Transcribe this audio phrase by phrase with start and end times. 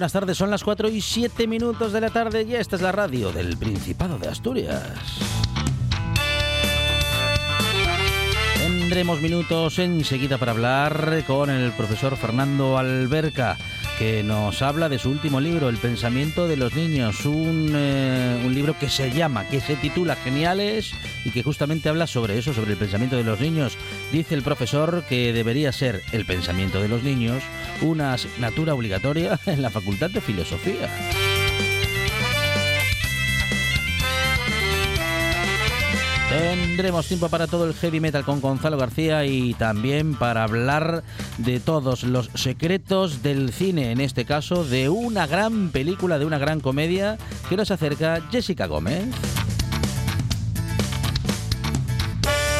[0.00, 0.38] Buenas tardes.
[0.38, 3.58] Son las 4 y 7 minutos de la tarde y esta es la radio del
[3.58, 4.82] Principado de Asturias.
[8.56, 13.58] Tendremos minutos enseguida para hablar con el profesor Fernando Alberca,
[14.00, 18.54] que nos habla de su último libro, El pensamiento de los niños, un, eh, un
[18.54, 20.94] libro que se llama, que se titula Geniales
[21.26, 23.76] y que justamente habla sobre eso, sobre el pensamiento de los niños.
[24.10, 27.42] Dice el profesor que debería ser el pensamiento de los niños
[27.82, 30.88] una asignatura obligatoria en la Facultad de Filosofía.
[36.40, 41.04] Tendremos tiempo para todo el heavy metal con Gonzalo García y también para hablar
[41.36, 46.38] de todos los secretos del cine, en este caso de una gran película, de una
[46.38, 47.18] gran comedia
[47.50, 49.04] que nos acerca Jessica Gómez.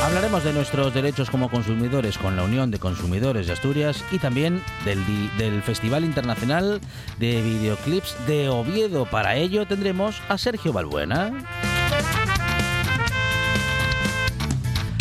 [0.05, 4.63] Hablaremos de nuestros derechos como consumidores con la Unión de Consumidores de Asturias y también
[4.85, 6.83] del, Festival Internacional
[7.19, 9.07] de Videoclips de Oviedo.
[9.07, 11.33] Para ello tendremos a Sergio Balbuena.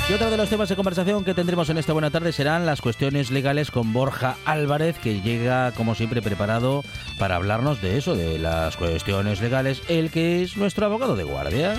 [0.09, 2.81] Y otro de los temas de conversación que tendremos en esta buena tarde serán las
[2.81, 6.83] cuestiones legales con Borja Álvarez, que llega como siempre preparado
[7.19, 11.75] para hablarnos de eso, de las cuestiones legales, el que es nuestro abogado de guardia.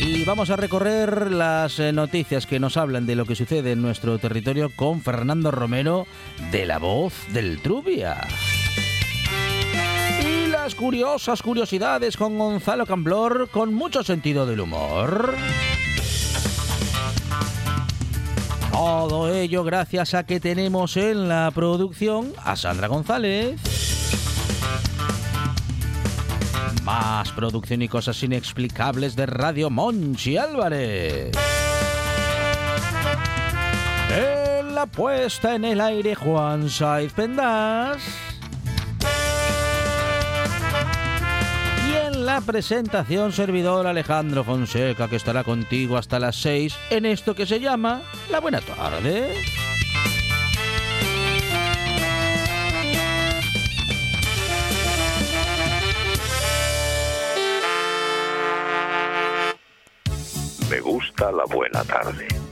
[0.00, 3.82] Y vamos a recorrer las eh, noticias que nos hablan de lo que sucede en
[3.82, 6.06] nuestro territorio con Fernando Romero
[6.50, 8.26] de La Voz del Trubia.
[10.74, 15.34] Curiosas curiosidades con Gonzalo Camblor con mucho sentido del humor.
[18.72, 23.60] Todo ello gracias a que tenemos en la producción a Sandra González.
[26.82, 31.30] Más producción y cosas inexplicables de Radio Monchi Álvarez.
[34.10, 38.25] En la puesta en el aire Juan Saiz Pendas.
[42.26, 47.60] La presentación servidor Alejandro Fonseca que estará contigo hasta las 6 en esto que se
[47.60, 49.32] llama La Buena Tarde.
[60.68, 62.45] Me gusta la buena tarde.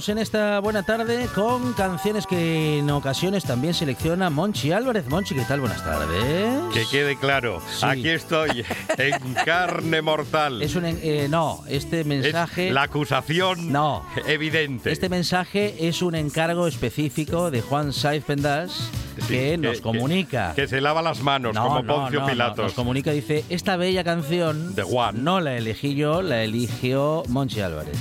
[0.00, 5.06] Estamos en esta buena tarde con canciones que en ocasiones también selecciona Monchi Álvarez.
[5.08, 5.60] Monchi, ¿qué tal?
[5.60, 6.72] Buenas tardes.
[6.72, 7.84] Que quede claro, Sí.
[7.84, 8.64] aquí estoy
[8.98, 10.62] en carne mortal.
[10.62, 10.86] Es un...
[10.86, 12.70] eh, no, este Es mensaje...
[12.70, 14.06] la acusación No.
[14.26, 14.90] evidente.
[14.90, 18.90] Este mensaje es un encargo específico de Juan Saiz Pendas
[19.26, 20.54] Sí, que nos comunica.
[20.54, 22.64] Que, se lava las manos No, como no, Poncio no, Pilatos.
[22.64, 25.22] Nos comunica, dice, esta bella canción De Juan.
[25.22, 27.98] no la elegí yo, la eligió Monchi Álvarez.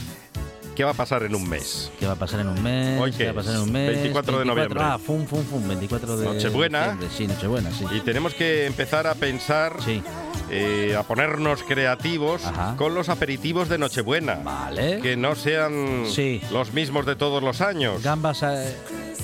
[0.80, 1.92] ¿Qué va a pasar en un mes?
[2.00, 3.02] ¿Qué va a pasar en un mes?
[3.02, 3.90] ¿Hoy ¿Qué qué va a pasar en un mes?
[3.96, 4.80] 24 de noviembre.
[4.82, 6.98] Ah, fum, fum, fum, 24 de Nochebuena.
[7.14, 7.84] Sí, Nochebuena, sí.
[7.92, 10.02] Y tenemos que empezar a pensar Sí.
[10.50, 12.78] eh, a ponernos creativos Ajá.
[12.78, 14.36] con los aperitivos de Nochebuena.
[14.36, 15.02] Vale.
[15.02, 16.40] Que no sean Sí.
[16.50, 18.02] los mismos de todos los años.
[18.02, 18.64] Gambas a...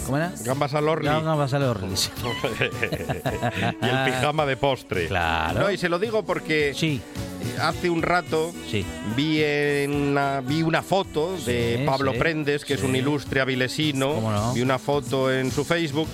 [0.08, 0.34] ¿Cómo era?
[0.44, 1.96] Gambas al orli Gambas al orli.
[1.96, 2.10] sí.
[3.82, 5.08] y el pijama de postre.
[5.08, 5.62] Claro.
[5.62, 7.02] No, y se lo digo porque Sí,
[7.62, 8.86] hace un rato sí.
[9.16, 9.42] vi,
[9.88, 14.14] una, vi una foto de Sí, Pablo sí, Prendes, que es un ilustre avilesino.
[14.16, 14.54] ¿Cómo no?
[14.54, 16.08] Vi una foto en su Facebook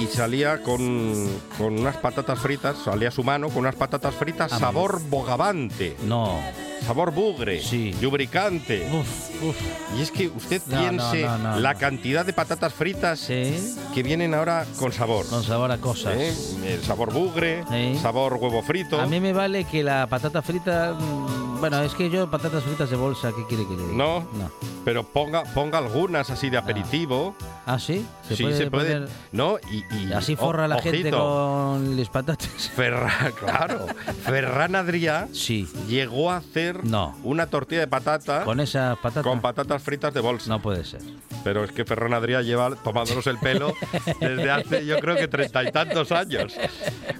[0.00, 4.58] y salía con, con unas patatas fritas, salía su mano con unas patatas fritas Ah,
[4.58, 6.38] sabor bogavante, No.
[6.84, 7.94] Sabor bugre, Sí.
[8.00, 8.86] lubricante.
[8.92, 9.56] Uf, uf.
[9.98, 13.54] Y es que usted No, piense no, no, no, la cantidad de patatas fritas Sí.
[13.94, 15.26] que vienen ahora con sabor.
[15.28, 16.14] Con sabor a cosas.
[16.16, 16.32] ¿eh?
[16.66, 17.98] El sabor bugre, Sí.
[18.00, 19.00] sabor huevo frito.
[19.00, 20.92] A mí me vale que la patata frita...
[20.98, 23.94] mm, Bueno, es que yo patatas fritas de bolsa, ¿qué quiere que le diga?
[23.94, 24.20] No.
[24.34, 24.50] No.
[24.84, 27.34] Pero ponga, ponga algunas así de aperitivo.
[27.66, 28.04] ¿Ah, sí?
[28.28, 28.94] ¿Se sí, puede se puede.
[29.00, 32.48] poner- No, y, y- Así o- forra la gente ojito, con las patatas.
[32.76, 33.86] Ferran, claro.
[34.24, 35.66] Ferran Adrià Sí.
[35.88, 37.16] llegó a hacer No.
[37.22, 39.22] una tortilla de patata Con esa patata.
[39.22, 40.48] con patatas fritas de bolsa.
[40.50, 41.00] No puede ser.
[41.42, 43.72] Pero es que Ferran Adrià lleva tomándonos el pelo
[44.20, 46.54] desde hace yo creo que treinta y tantos años.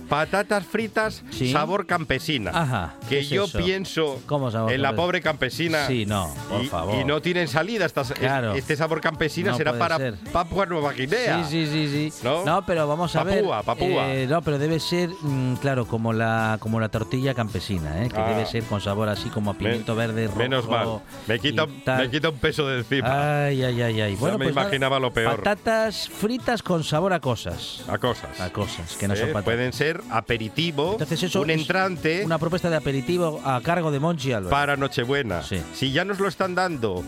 [0.09, 1.53] Patatas fritas Sí.
[1.53, 2.51] sabor campesina.
[2.55, 3.59] Ajá, ¿qué Que es yo eso?
[3.59, 5.03] pienso ¿Cómo sabor en la campesina?
[5.05, 5.87] pobre campesina.
[5.87, 6.95] Sí, no, por y, favor.
[7.01, 7.87] y no tienen salida.
[7.87, 8.53] Estas, Claro.
[8.55, 10.15] Este sabor campesina No será para ser.
[10.33, 11.45] Papua Nueva Guinea.
[11.47, 12.19] Sí, sí, sí, sí.
[12.25, 12.63] ¿No?
[12.67, 13.39] pero vamos a ver.
[13.41, 14.13] Papúa, Papúa.
[14.13, 18.09] eh, no, pero debe ser, mm, claro, como la como la tortilla campesina, ¿eh?
[18.09, 18.29] que Ah.
[18.29, 20.39] debe ser con sabor así como a pimiento verde rojo.
[20.39, 21.01] Menos mal.
[21.27, 23.45] Me quita, me quita un peso de encima.
[23.47, 24.17] Ay, ay, ay, ay.
[24.17, 25.37] Bueno, me pues nada, imaginaba lo peor.
[25.43, 27.83] Patatas fritas con sabor a cosas.
[27.89, 28.41] A cosas.
[28.41, 29.45] A cosas, que no son patatas.
[29.45, 34.33] Pueden ser aperitivo, Entonces eso un entrante Una propuesta de aperitivo a cargo de Monchi
[34.33, 34.51] Álvarez.
[34.51, 35.43] para Nochebuena.
[35.43, 35.61] Sí.
[35.75, 37.05] Si ya nos lo están dando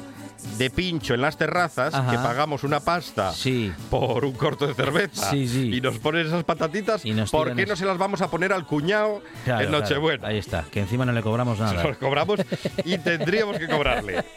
[0.59, 2.11] de pincho en las terrazas, Ajá.
[2.11, 3.73] que pagamos una pasta Sí.
[3.91, 5.71] por un corto de cerveza Sí, sí.
[5.75, 7.73] y nos ponen esas patatitas, Y nos ¿por qué eso.
[7.73, 9.83] no se las vamos a poner al cuñado Claro, en claro.
[9.85, 10.29] Nochebuena?
[10.29, 11.83] Ahí está, que encima no le cobramos nada.
[11.83, 12.41] Nos cobramos
[12.85, 14.25] y tendríamos que cobrarle.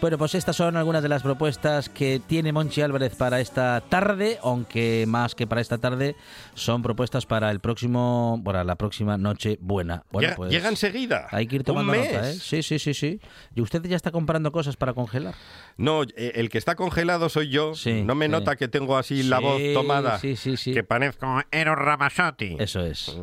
[0.00, 4.38] Bueno, pues estas son algunas de las propuestas que tiene Monchi Álvarez para esta tarde,
[4.44, 6.14] aunque más que para esta tarde
[6.54, 10.04] son propuestas para el próximo, para la próxima noche buena.
[10.12, 11.26] Bueno, llega, pues llega enseguida.
[11.32, 12.34] hay que ir tomando nota, ¿eh?
[12.34, 13.20] Sí, sí, sí, sí.
[13.56, 15.27] ¿Y usted ya está comprando cosas para congelar?
[15.76, 17.74] No, eh, el que está congelado soy yo.
[17.74, 18.32] Sí, no me sí.
[18.32, 20.20] nota que tengo así la Sí, voz tomada.
[20.20, 22.56] Que parezco Eros Ramazzotti.
[22.58, 23.16] Eso es.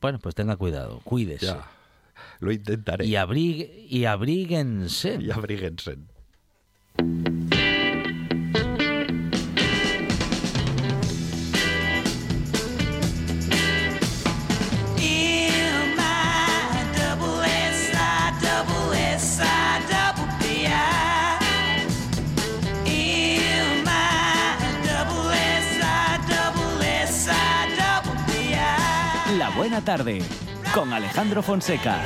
[0.00, 1.46] Bueno, pues tenga cuidado, cuídese.
[1.46, 1.66] Ya,
[2.40, 3.06] lo intentaré.
[3.06, 5.16] Y, abrigue, y abríguense.
[5.20, 5.96] Y abríguense.
[29.84, 30.22] Tarde
[30.74, 32.00] con Alejandro Fonseca.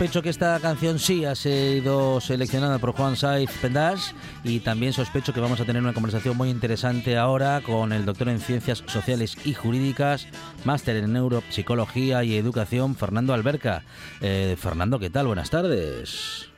[0.00, 5.34] Sospecho que esta canción sí ha sido seleccionada por Juan Saiz Pendas y también sospecho
[5.34, 9.36] que vamos a tener una conversación muy interesante ahora con el doctor en Ciencias Sociales
[9.44, 10.26] y Jurídicas,
[10.64, 13.82] máster en Neuropsicología y Educación, Fernando Alberca.
[14.22, 15.26] Eh, Fernando, ¿qué tal?
[15.26, 16.49] Buenas tardes.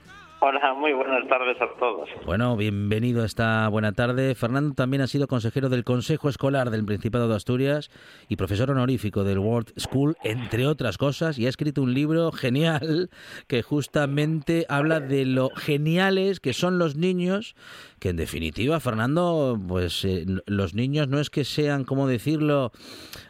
[0.44, 2.08] Hola, muy buenas tardes a todos.
[2.26, 4.34] Bueno, bienvenido a esta buena tarde.
[4.34, 7.92] Fernando también ha sido consejero del Consejo Escolar del Principado de Asturias
[8.28, 13.08] y profesor honorífico del World School, entre otras cosas, y ha escrito un libro genial
[13.46, 17.54] que justamente habla de lo geniales que son los niños,
[18.00, 22.72] que en definitiva, Fernando, pues eh, los niños no es que sean, ¿cómo decirlo?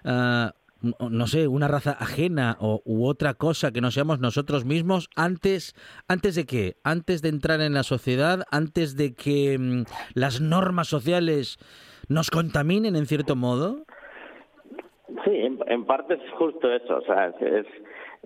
[0.03, 5.09] Ah, no sé, una raza ajena o, u otra cosa que no seamos nosotros mismos
[5.17, 5.75] antes,
[6.09, 9.85] antes de qué, antes de entrar en la sociedad, antes de que mm,
[10.15, 11.59] las normas sociales
[12.09, 13.85] nos contaminen en cierto modo.
[15.25, 16.99] Sí, en, en parte es justo eso.
[16.99, 17.67] O sea, es,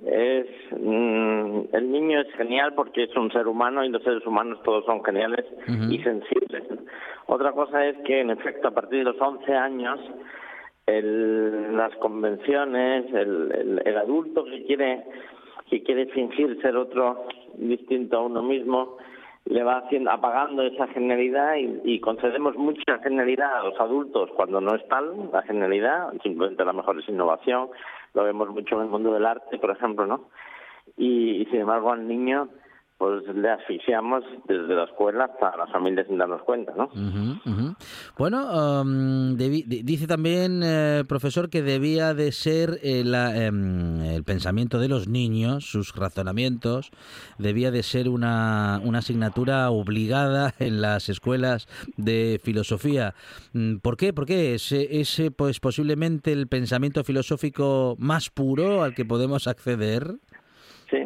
[0.04, 0.46] es
[0.78, 4.84] mm, el niño es genial porque es un ser humano y los seres humanos todos
[4.84, 5.44] son geniales
[5.90, 6.64] y sensibles.
[7.26, 9.98] Otra cosa es que, en efecto, a partir de los 11 años,
[10.86, 15.04] el, las convenciones, el, el, el adulto que quiere
[15.68, 17.24] que quiere fingir ser otro
[17.54, 18.98] distinto a uno mismo,
[19.46, 24.74] le va haciendo, apagando esa genialidad y, concedemos mucha genialidad a los adultos cuando no
[24.74, 27.68] es tal la genialidad, simplemente a lo mejor es innovación,
[28.14, 30.28] lo vemos mucho en el mundo del arte, por ejemplo, ¿no?
[30.96, 32.48] Y, y sin embargo al niño
[32.98, 36.88] pues le asfixiamos desde la escuela hasta la familia sin darnos cuenta, ¿no?
[38.16, 44.78] Bueno, um, dice también, eh, profesor, que debía de ser eh, la, em, el pensamiento
[44.78, 46.90] de los niños, sus razonamientos,
[47.38, 53.14] debía de ser una, una asignatura obligada en las escuelas de filosofía.
[53.52, 54.14] Mm, ¿Por qué?
[54.14, 54.54] ¿Por qué?
[54.54, 60.14] ¿Es, es pues, posiblemente el pensamiento filosófico más puro al que podemos acceder?
[60.90, 60.98] Sí,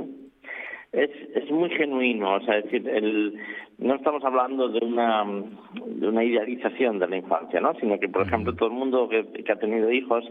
[0.93, 3.39] es, es muy genuino, o sea, es decir, el,
[3.79, 5.25] no estamos hablando de una,
[5.87, 7.75] de una idealización de la infancia, ¿no?
[7.75, 10.25] Sino que, por ejemplo, todo el mundo que, que ha tenido hijos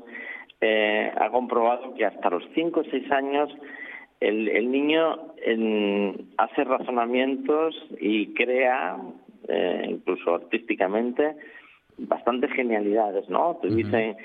[0.61, 3.49] eh, ha comprobado que hasta los 5 o 6 años
[4.19, 8.97] el, el niño en- hace razonamientos y crea,
[9.47, 11.35] eh, incluso artísticamente,
[11.97, 13.57] bastantes genialidades, ¿no?
[13.61, 14.17] Te dicen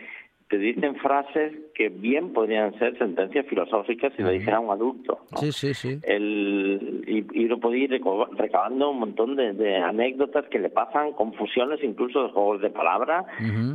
[0.54, 5.18] te dicen frases que bien podrían ser sentencias filosóficas si lo dijera un adulto.
[5.32, 5.38] ¿no?
[5.38, 5.98] Sí, sí, sí.
[6.04, 8.00] el, y, y uno puede ir
[8.36, 13.26] recabando un montón de, de anécdotas que le pasan, confusiones, incluso de juegos de palabras.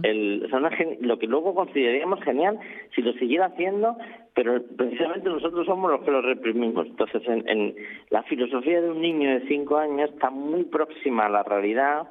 [0.04, 2.58] El, son una lo que luego consideraríamos genial
[2.96, 3.98] si lo siguiera haciendo,
[4.34, 6.88] pero precisamente nosotros somos los que lo reprimimos.
[6.88, 7.76] Entonces, en, en
[8.10, 12.08] la filosofía de un niño de cinco años está muy próxima a la realidad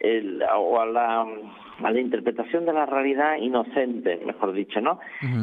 [0.00, 1.24] el- o a la,
[1.84, 5.00] a la interpretación de la realidad inocente, mejor dicho, ¿no?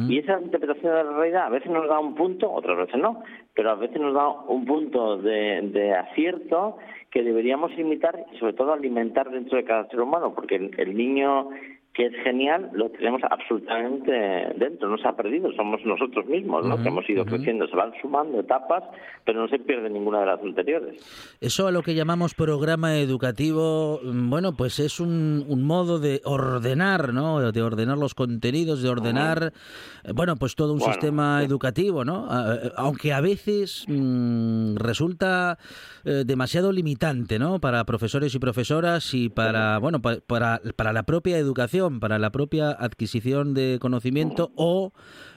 [0.08, 3.22] Y esa interpretación de la realidad a veces nos da un punto, otras veces no,
[3.54, 6.78] pero a veces nos da un punto de, de acierto
[7.10, 10.96] que deberíamos imitar y sobre todo alimentar dentro de cada ser humano, porque el, el
[10.96, 11.50] niño
[11.92, 14.12] que es genial lo tenemos absolutamente
[14.56, 16.80] dentro, no se ha perdido, somos nosotros mismos, ¿no?
[16.80, 17.30] Que hemos ido ujú.
[17.34, 18.84] creciendo, se van sumando etapas,
[19.24, 21.36] pero no se pierde ninguna de las anteriores.
[21.40, 26.20] Eso a lo que llamamos programa educativo, mm, bueno, pues es un, un modo de
[26.24, 27.50] ordenar, ¿no?
[27.52, 29.52] De ordenar los contenidos, de ordenar,
[30.04, 31.46] eh, bueno, pues todo un Bueno, sistema sí.
[31.46, 32.28] educativo, ¿no?
[32.54, 35.58] Eh, Aunque a veces mm, resulta
[36.04, 37.58] eh, demasiado limitante, ¿no?
[37.58, 42.30] Para profesores y profesoras y para, bueno, pa- para, para la propia educación, para la
[42.30, 44.92] propia adquisición de conocimiento o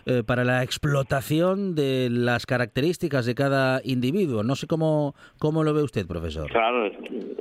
[0.06, 4.44] eh, para la explotación de las características de cada individuo.
[4.44, 6.50] No sé cómo, cómo lo ve usted, profesor.
[6.50, 6.92] Claro,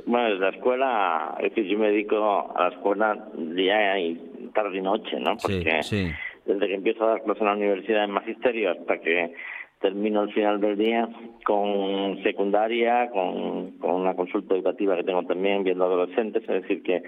[0.05, 4.15] bueno, desde la escuela, es decir, yo me dedico a la escuela día y
[4.53, 5.37] tarde y noche, ¿no?
[5.39, 6.07] Sí, Porque sí.
[6.45, 9.33] desde que empiezo a dar clases en la universidad en magisterio hasta que
[9.81, 11.09] termino al final del día
[11.43, 17.03] con secundaria, con, con una consulta educativa que tengo también viendo adolescentes, es decir, que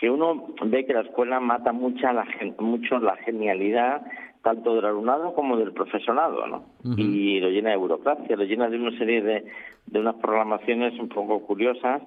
[0.00, 2.26] que uno ve que la escuela mata mucha la,
[2.58, 4.00] mucho la genialidad
[4.42, 6.64] tanto del alumnado como del profesorado, ¿no?
[6.96, 9.44] Y lo llena de burocracia, lo llena de una serie de,
[9.84, 12.00] de unas programaciones un poco curiosas,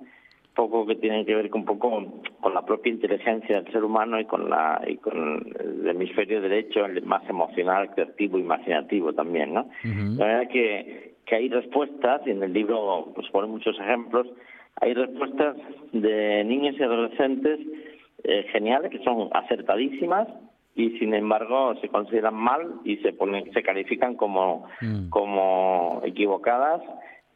[0.55, 2.03] poco que tienen que ver con un poco
[2.41, 6.85] con la propia inteligencia del ser humano y con la y con el hemisferio derecho,
[6.85, 9.69] el más emocional, creativo, imaginativo también, ¿no?
[10.17, 14.25] La verdad que, que hay respuestas, y en el libro pues ponen muchos ejemplos,
[14.81, 15.55] hay respuestas
[15.91, 17.59] de niños y adolescentes
[18.23, 20.27] eh, geniales que son acertadísimas
[20.75, 25.09] y sin embargo se consideran mal y se ponen se califican como Mm.
[25.09, 26.81] como equivocadas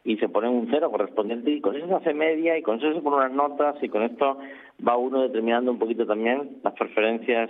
[0.04, 2.94] y se ponen un cero correspondiente y con eso se hace media y con eso
[2.94, 4.38] se ponen unas notas y con esto
[4.86, 7.50] va uno determinando un poquito también las preferencias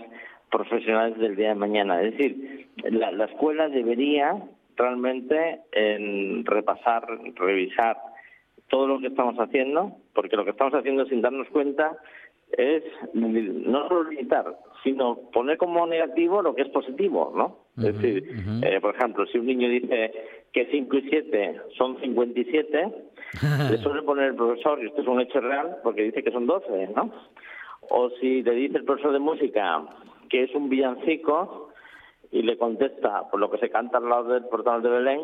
[0.50, 2.02] profesionales del día de mañana.
[2.02, 4.42] Es decir, la, la escuela debería
[4.76, 7.98] realmente en repasar, revisar
[8.70, 11.98] todo lo que estamos haciendo, porque lo que estamos haciendo sin darnos cuenta
[12.52, 12.84] es
[13.14, 14.46] no solo limitar,
[14.84, 17.68] sino poner como negativo lo que es positivo, ¿no?
[17.78, 18.24] es decir,
[18.64, 20.12] eh, por ejemplo, si un niño dice
[20.54, 22.88] que 5 y 7 son 57,
[23.70, 26.48] le suele poner el profesor, y esto es un hecho real, porque dice que son
[26.48, 27.12] 12, ¿no?
[27.90, 29.84] O si le dice el profesor de música
[30.30, 31.70] que es un villancico
[32.32, 35.22] y le contesta por lo que se canta al lado del portal de Belén,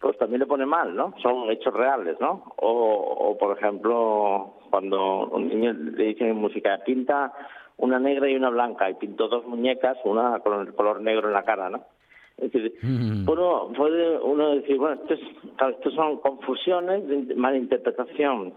[0.00, 1.14] pues también le pone mal, ¿no?
[1.22, 2.54] Son hechos reales, ¿no?
[2.56, 7.32] O, o por ejemplo, cuando un niño le dice en música, pinta
[7.76, 11.34] una negra y una blanca, y pintó dos muñecas, una con el color negro en
[11.34, 11.84] la cara, ¿no?
[12.38, 15.20] Es decir, uno puede uno decir, bueno, esto, es,
[15.56, 18.54] claro, esto son confusiones de malinterpretación,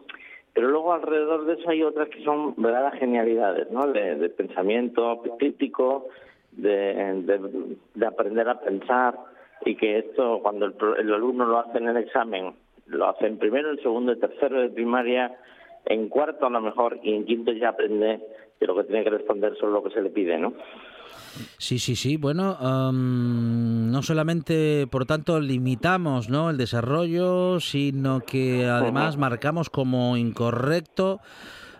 [0.53, 3.87] pero luego alrededor de eso hay otras que son verdaderas genialidades, ¿no?
[3.87, 6.07] De, de pensamiento crítico,
[6.53, 9.15] de, de, de aprender a pensar,
[9.65, 12.53] y que esto cuando el, el alumno lo hace en el examen,
[12.87, 15.37] lo hace en primero, en segundo, en tercero de primaria,
[15.85, 18.21] en cuarto a lo mejor y en quinto ya aprende
[18.59, 20.53] que lo que tiene que responder solo lo que se le pide, ¿no?
[21.57, 22.17] Sí, sí, sí.
[22.17, 26.49] Bueno, am, no solamente, por tanto, limitamos ¿no?
[26.49, 31.19] el desarrollo, sino que además marcamos como incorrecto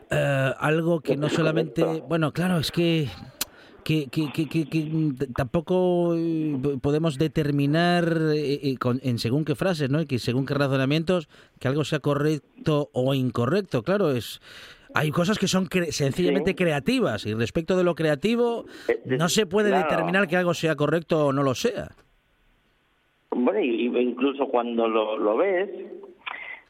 [0.10, 1.84] eh, algo que no solamente...
[2.08, 3.08] Bueno, claro, es que
[3.84, 9.46] que, que- que- que- que, mm, tampoco eh, podemos determinar eh, eh, con- en según
[9.46, 10.02] qué frases, ¿no?
[10.02, 11.28] Y que según qué razonamientos
[11.60, 13.84] que algo sea correcto o incorrecto.
[13.84, 14.42] Claro, es
[14.96, 16.56] hay cosas que son cre- sencillamente Sí.
[16.56, 18.66] creativas y respecto de lo creativo
[19.06, 19.90] no se puede claro.
[19.90, 21.90] determinar que algo sea correcto o no lo sea.
[23.36, 25.70] Bueno, incluso cuando lo, lo ves,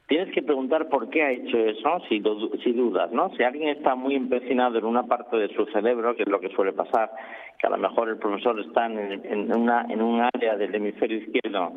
[0.07, 2.21] tienes que preguntar por qué ha hecho eso, si,
[2.63, 3.29] si dudas, ¿no?
[3.35, 6.49] Si alguien está muy empecinado en una parte de su cerebro, que es lo que
[6.49, 7.11] suele pasar,
[7.59, 11.17] que a lo mejor el profesor está en, en una, en un área del hemisferio
[11.17, 11.73] izquierdo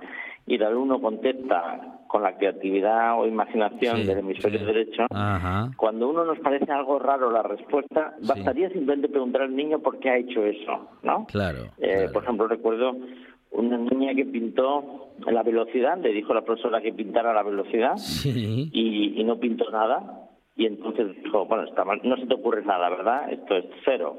[0.49, 4.64] y el alumno contesta con la creatividad o imaginación Sí, del hemisferio sí.
[4.64, 5.71] derecho, Ajá.
[5.76, 8.28] cuando uno nos parece algo raro la respuesta, Sí.
[8.28, 11.26] bastaría simplemente preguntar al niño por qué ha hecho eso, ¿no?
[11.26, 12.12] Claro, Eh, claro.
[12.12, 12.97] Por ejemplo, recuerdo
[13.50, 17.96] una niña que pintó la velocidad, le dijo a la profesora que pintara la velocidad
[17.96, 18.68] Sí.
[18.72, 20.22] y, y no pintó nada.
[20.56, 23.30] Y entonces dijo, bueno, está mal, no se te ocurre nada, ¿verdad?
[23.32, 24.16] Esto es cero.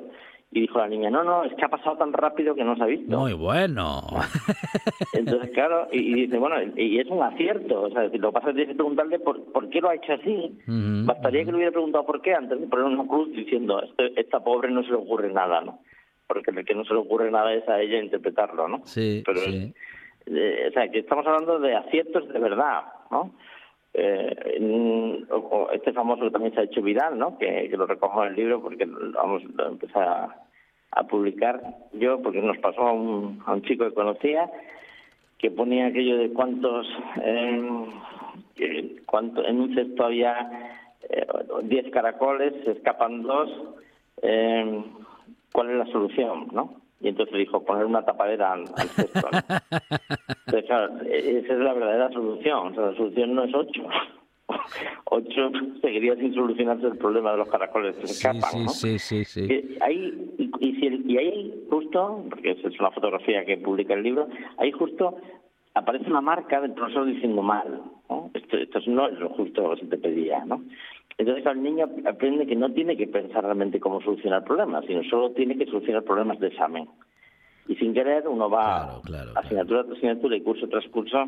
[0.51, 2.83] Y dijo la niña, no, no, es que ha pasado tan rápido que no se
[2.83, 3.19] ha visto.
[3.19, 4.01] Muy bueno.
[5.13, 7.81] Entonces, claro, y, y dice, bueno, y, y es un acierto.
[7.83, 9.95] O sea, lo que pasa es que tienes que preguntarle por, por qué lo ha
[9.95, 10.57] hecho así.
[11.05, 14.39] Bastaría que le hubiera preguntado por qué antes de poner una cruz diciendo, este, esta
[14.43, 15.79] pobre no se le ocurre nada, ¿no?
[16.27, 18.81] Porque que no se le ocurre nada es a ella interpretarlo, ¿no?
[18.85, 19.73] Sí, Pero, sí.
[20.25, 23.31] eh, o sea, que estamos hablando de aciertos de verdad, ¿no?
[23.93, 24.57] Eh,
[25.73, 27.37] este famoso que también se ha hecho viral, ¿no?
[27.37, 30.35] Que, que lo recojo en el libro porque vamos lo empecé a,
[30.91, 31.61] a publicar
[31.93, 34.49] yo porque nos pasó a un, a un chico que conocía
[35.37, 36.87] que ponía aquello de cuántos
[37.23, 40.49] eh, cuánto, en un cesto había
[41.09, 41.27] eh,
[41.63, 43.49] 10 caracoles, se escapan dos,
[44.21, 44.83] eh,
[45.57, 46.49] ¿cuál es la solución?
[46.51, 46.75] ¿no?
[47.01, 49.27] Y entonces dijo poner una tapadera al, al cesto.
[49.31, 49.39] ¿no?
[50.45, 52.67] Entonces, claro, e- esa es la verdadera solución.
[52.67, 53.81] O sea, la solución no es ocho.
[55.05, 58.69] Ocho seguiría sin solucionarse el problema de los caracoles que se Sí, escapan, sí, ¿no?
[58.69, 59.47] sí, sí, sí.
[59.49, 63.57] Eh, ahí, y, y si el- y ahí justo, porque esa es una fotografía que
[63.57, 65.17] publica el libro, ahí justo
[65.73, 68.31] aparece una marca del profesor diciendo mal, ¿no?
[68.33, 70.63] Esto, esto no es lo justo que se te pedía, ¿no?
[71.17, 75.31] Entonces el niño aprende que no tiene que pensar realmente cómo solucionar problemas, sino solo
[75.31, 76.87] tiene que solucionar problemas de examen.
[77.67, 81.25] Y sin querer uno va Claro, claro, asignatura tras asignatura y curso tras curso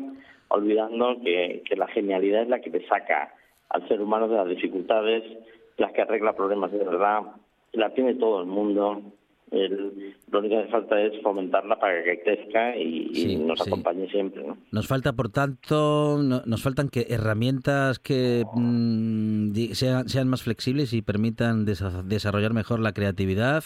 [0.48, 3.34] olvidando que, que la genialidad es la que te saca
[3.68, 5.24] al ser humano de las dificultades,
[5.76, 7.22] las que arregla problemas de verdad,
[7.72, 9.02] la tiene todo el mundo.
[9.50, 13.58] El- lo único que hace falta es fomentarla para que crezca y, y Sí, nos
[13.58, 13.64] sí.
[13.68, 14.44] acompañe siempre.
[14.46, 14.56] ¿no?
[14.70, 20.42] Nos falta, por tanto, no- nos faltan que herramientas que mm, di- sean, sean más
[20.44, 23.64] flexibles y permitan desa- desarrollar mejor la creatividad,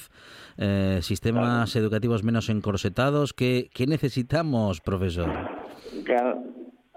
[0.57, 3.35] eh, sistemas educativos menos encorsetados.
[3.35, 5.31] ¿Qué, qué necesitamos, profesor?
[6.05, 6.43] Claro,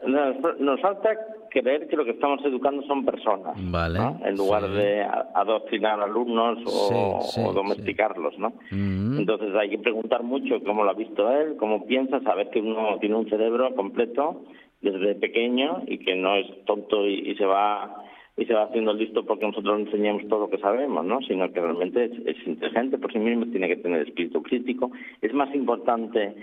[0.07, 1.09] nos, nos falta
[1.49, 4.19] creer que lo que estamos educando son personas, Vale, ¿no?
[4.23, 4.73] en lugar sí.
[4.73, 8.53] de adoctrinar alumnos o, Sí, sí, o domesticarlos, ¿no?
[8.71, 9.19] Mm.
[9.19, 12.97] Entonces hay que preguntar mucho cómo lo ha visto él, cómo piensa, saber que uno
[12.99, 14.43] tiene un cerebro completo
[14.81, 18.03] desde pequeño y que no es tonto y, y se va
[18.37, 21.21] y se va haciendo listo porque nosotros enseñamos todo lo que sabemos, ¿no?
[21.23, 24.91] Sino que realmente es, es inteligente por sí mismo, tiene que tener espíritu crítico.
[25.21, 26.35] Es más importante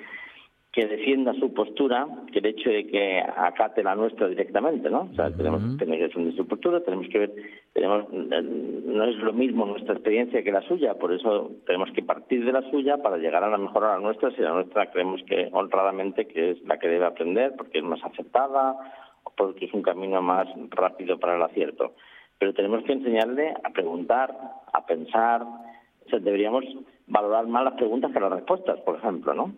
[0.75, 5.09] que defienda su postura que el hecho de que acate la nuestra directamente, ¿no?
[5.13, 7.33] O sea, tenemos que tener que defender su postura, tenemos que ver,
[7.73, 12.03] tenemos, eh, no es lo mismo nuestra experiencia que la suya, por eso tenemos que
[12.03, 14.91] partir de la suya para llegar a la mejor a la nuestra, si la nuestra
[14.91, 18.75] creemos que honradamente que es la que debe aprender, porque es más aceptada
[19.23, 21.93] o porque es un camino más rápido para el acierto.
[22.41, 24.37] Pero tenemos que enseñarle a preguntar,
[24.73, 26.65] a pensar, o sea, deberíamos
[27.07, 29.53] valorar más las preguntas que las respuestas, por ejemplo, ¿no?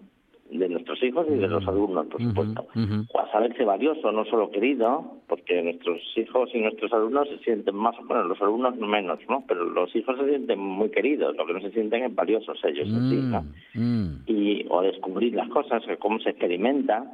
[0.51, 2.67] De nuestros hijos y de los alumnos, por supuesto.
[3.13, 7.75] O a saberse valioso, no solo querido, porque nuestros hijos y nuestros alumnos se sienten
[7.75, 9.45] más, bueno, los alumnos menos, ¿no?
[9.47, 12.89] Pero los hijos se sienten muy queridos, lo que no se sienten es valiosos ellos
[12.89, 13.43] en sí, ¿no?
[13.75, 14.23] Mm, mm.
[14.27, 17.05] y o descubrir las cosas, cómo se experimenta,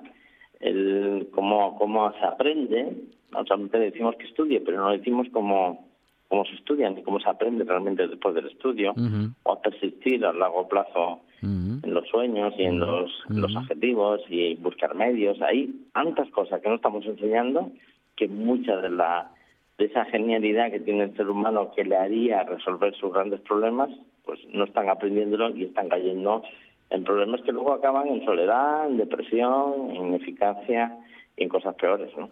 [0.61, 2.97] el cómo cómo se aprende.
[3.33, 5.87] Normalmente decimos que estudie, pero no decimos cómo
[6.29, 8.95] cómo se estudia ni cómo se aprende realmente después del estudio
[9.43, 14.55] o persistir a largo plazo En los sueños y en los, en los objetivos y
[14.55, 15.41] buscar medios.
[15.43, 17.71] Hay tantas cosas que no estamos enseñando
[18.17, 19.31] que mucha de la
[19.79, 23.91] de esa genialidad que tiene el ser humano que le haría resolver sus grandes problemas,
[24.25, 26.43] pues no están aprendiéndolo y están cayendo
[26.91, 30.99] en problemas que luego acaban en soledad, en depresión, en ineficacia
[31.37, 32.29] y en cosas peores, ¿no?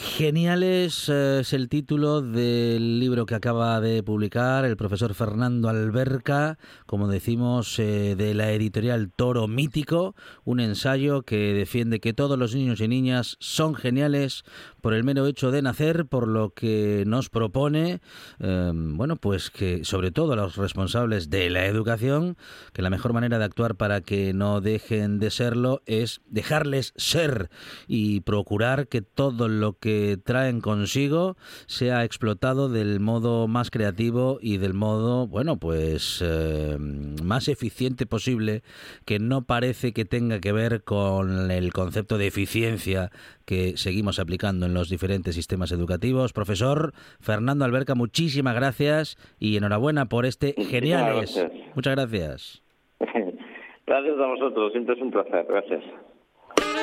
[0.00, 6.56] Geniales eh, es el título del libro que acaba de publicar el profesor Fernando Alberca,
[6.86, 12.54] como decimos, eh, de la editorial Toro Mítico, un ensayo que defiende que todos los
[12.54, 14.44] niños y niñas son geniales
[14.80, 18.00] por el mero hecho de nacer, por lo que nos propone,
[18.38, 22.36] eh, bueno, pues que sobre todo a los responsables de la educación,
[22.72, 27.50] que la mejor manera de actuar para que no dejen de serlo es dejarles ser
[27.88, 29.87] y procurar que todo lo que
[30.24, 37.48] traen consigo sea explotado del modo más creativo y del modo, bueno, pues eh, más
[37.48, 38.62] eficiente posible,
[39.04, 43.10] que no parece que tenga que ver con el concepto de eficiencia
[43.44, 46.32] que seguimos aplicando en los diferentes sistemas educativos.
[46.32, 51.50] Profesor Fernando Alberca, muchísimas gracias y enhorabuena por este gracias.
[51.74, 52.62] Muchas gracias.
[53.86, 55.46] Gracias a vosotros, siempre es un placer.
[55.48, 55.82] Gracias.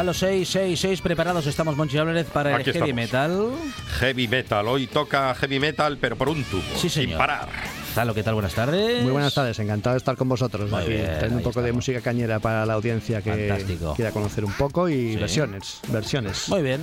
[0.00, 2.94] Gonzalo 666, preparados estamos, Monchi Álvarez, para el Aquí heavy estamos.
[2.94, 3.50] metal.
[3.98, 4.66] Heavy metal.
[4.68, 6.62] Hoy toca heavy metal, pero por un tubo.
[6.72, 7.18] Sí, Sin señor.
[7.18, 7.46] parar.
[7.88, 8.32] Gonzalo, ¿qué tal?
[8.32, 9.02] Buenas tardes.
[9.02, 10.70] Muy buenas tardes, encantado de estar con vosotros.
[10.70, 11.76] Muy aquí, bien, trayendo un ahí poco de estamos.
[11.86, 13.92] música cañera para la audiencia que Fantástico.
[13.94, 15.16] quiera conocer un poco y Sí.
[15.16, 16.48] versiones, versiones.
[16.48, 16.80] Muy bien.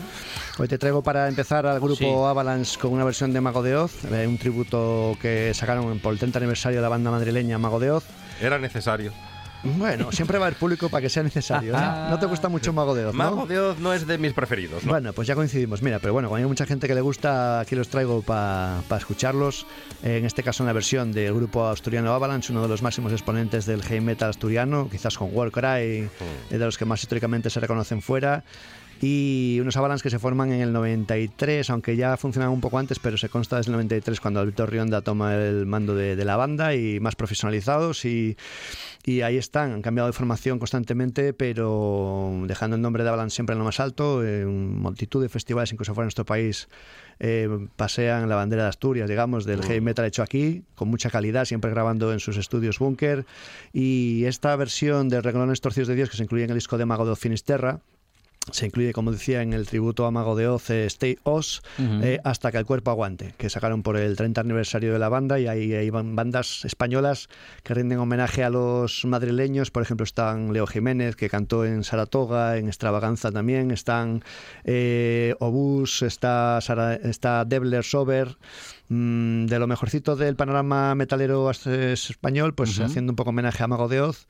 [0.59, 2.05] Hoy te traigo para empezar al grupo Sí.
[2.07, 6.19] Avalanche con una versión de Mago de Oz, eh, un tributo que sacaron por el
[6.19, 8.03] 30 aniversario de la banda madrileña Mago de Oz.
[8.39, 9.11] Era necesario.
[9.63, 11.75] Bueno, siempre va a haber público para que sea necesario.
[11.75, 11.81] ¿eh?
[12.09, 13.23] No te gusta mucho Mago de Oz, ¿no?
[13.23, 14.91] Mago de Oz no es de mis preferidos, ¿no?
[14.91, 15.81] Bueno, pues ya coincidimos.
[15.81, 19.65] Mira, pero bueno, como hay mucha gente que le gusta, aquí los traigo para escucharlos.
[20.03, 23.83] En este caso, una versión del grupo asturiano Avalanche, uno de los máximos exponentes del
[23.83, 26.09] heavy metal asturiano, quizás con Warcry, eh,
[26.49, 28.43] de los que más históricamente se reconocen fuera.
[29.01, 32.99] Y unos Avalanche que se forman en el 93, aunque ya funcionaban un poco antes,
[32.99, 36.35] pero se consta desde el 93 cuando Alberto Rionda toma el mando de, de la
[36.35, 38.05] banda y más profesionalizados.
[38.05, 38.37] Y,
[39.07, 43.53] y ahí están, han cambiado de formación constantemente, pero dejando el nombre de Avalanche siempre
[43.53, 44.25] en lo más alto.
[44.25, 46.67] En multitud de festivales, incluso fuera de nuestro país,
[47.19, 51.45] eh, pasean la bandera de Asturias, digamos, del heavy metal hecho aquí, con mucha calidad,
[51.45, 53.25] siempre grabando en sus estudios Bunker.
[53.71, 56.85] Y esta versión de Reglones Torcidos de Dios, que se incluye en el disco de
[56.85, 57.79] Mago de Finisterra,
[58.51, 61.61] se incluye, como decía, en el tributo a Mago de Oz, eh, Stay Oz,
[62.03, 65.39] eh, hasta que el cuerpo aguante, que sacaron por el 30 aniversario de la banda
[65.39, 67.29] y ahí hay ban- bandas españolas
[67.63, 72.57] que rinden homenaje a los madrileños, por ejemplo están Leo Jiménez, que cantó en Saratoga,
[72.57, 74.23] en Extravaganza también, están
[74.63, 78.37] eh, Obús, está, Sara- está Debler Sober,
[78.89, 83.87] mm, de lo mejorcito del panorama metalero español, pues haciendo un poco homenaje a Mago
[83.87, 84.27] de Oz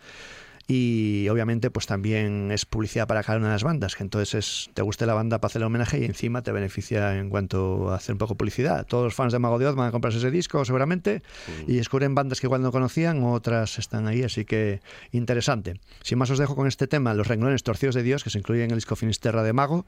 [0.67, 4.69] y obviamente pues también es publicidad para cada una de las bandas, que entonces es,
[4.73, 7.95] te guste la banda para hacer el homenaje y encima te beneficia en cuanto a
[7.95, 8.85] hacer un poco publicidad.
[8.85, 11.21] Todos los fans de Mago de Oz van a comprarse ese disco seguramente
[11.67, 15.79] y descubren bandas que igual no conocían, otras están ahí, así que interesante.
[16.01, 18.63] Sin más os dejo con este tema, Los renglones torcidos de Dios, que se incluye
[18.65, 19.85] en el disco Finisterra de Mago,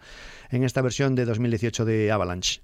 [0.50, 2.62] en esta versión de 2018 de Avalanche.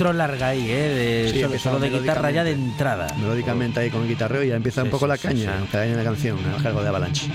[0.00, 0.88] Intro larga ahí, ¿eh?
[0.88, 3.06] De, Sí, solo, solo de guitarra ya de entrada.
[3.20, 5.68] Melódicamente ahí con el guitarreo y ya empieza Sí, un poco la caña, sí.
[5.70, 7.26] cada año la canción, a cargo de Avalanche.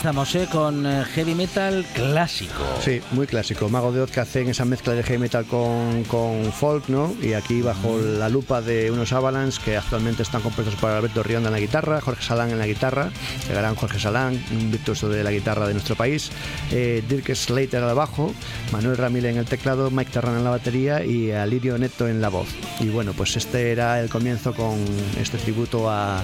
[0.00, 0.48] Estamos, ¿eh?
[0.50, 2.64] Con eh, heavy metal clásico.
[2.82, 3.68] Sí, muy clásico.
[3.68, 7.14] Mago de Oz que hacen esa mezcla de heavy metal con, con folk, ¿no?
[7.20, 11.48] Y aquí bajo la lupa de unos Avalanche que actualmente están compuestos por Alberto Rionda
[11.48, 13.10] en la guitarra, Jorge Salán en la guitarra,
[13.50, 16.30] el gran Jorge Salán, un virtuoso de la guitarra de nuestro país,
[16.70, 18.32] eh, Dirk Slater al bajo,
[18.72, 22.30] Manuel Ramírez en el teclado, Mike Terran en la batería y Alirio Neto en la
[22.30, 22.48] voz.
[22.80, 24.78] Y bueno, pues este era el comienzo con
[25.20, 26.22] este tributo a,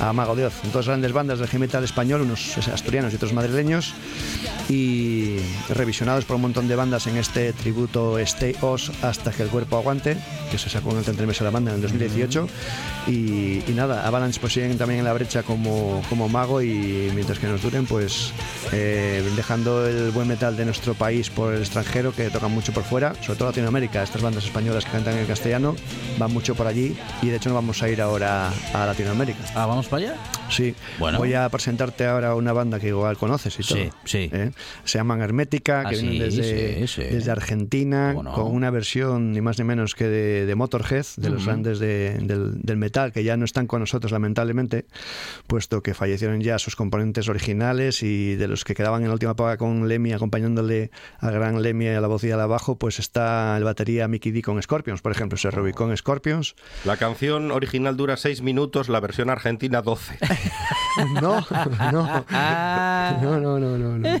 [0.00, 0.54] a Mago de Oz.
[0.72, 3.94] Dos grandes bandas del heavy metal español, unos asturianos y madrileños,
[4.68, 5.36] y
[5.70, 9.76] revisionados por un montón de bandas en este tributo Stay Os hasta que el cuerpo
[9.78, 10.16] aguante,
[10.50, 12.48] que se sacó en el 33 de la banda en el 2018.
[13.06, 17.38] Y, y nada, Avalanche pues siguen también en la brecha como, como mago y mientras
[17.38, 18.32] que nos duren, pues
[18.72, 22.84] eh, dejando el buen metal de nuestro país por el extranjero, que tocan mucho por
[22.84, 24.02] fuera, sobre todo Latinoamérica.
[24.02, 25.74] Estas bandas españolas que cantan en castellano
[26.18, 29.38] van mucho por allí y de hecho nos vamos a ir ahora a Latinoamérica.
[29.54, 30.16] Ah, ¿vamos para allá?
[30.50, 31.18] Sí, Bueno.
[31.18, 33.78] voy a presentarte ahora una banda que igual conoces y todo.
[33.78, 34.30] Sí, sí.
[34.32, 34.50] ¿eh?
[34.84, 37.08] Se llaman Hermética, Ah, que vienen sí, desde, sí, sí.
[37.14, 41.46] desde Argentina, con una versión ni más ni menos que de, de Motorhead, de los
[41.46, 44.86] grandes de- del, del metal, que ya no están con nosotros lamentablemente,
[45.46, 49.34] puesto que fallecieron ya sus componentes originales y de los que quedaban en la última
[49.36, 53.56] paga con Lemmy acompañándole al gran Lemmy a la voz y al bajo, pues está
[53.56, 56.54] el batería Mickey D con Scorpions, por ejemplo, se reubicó en Scorpions.
[56.84, 60.18] La canción original dura 6 minutos, la versión argentina 12.
[61.22, 61.46] No,
[61.92, 62.24] no.
[62.30, 64.18] No, no, no, no, no.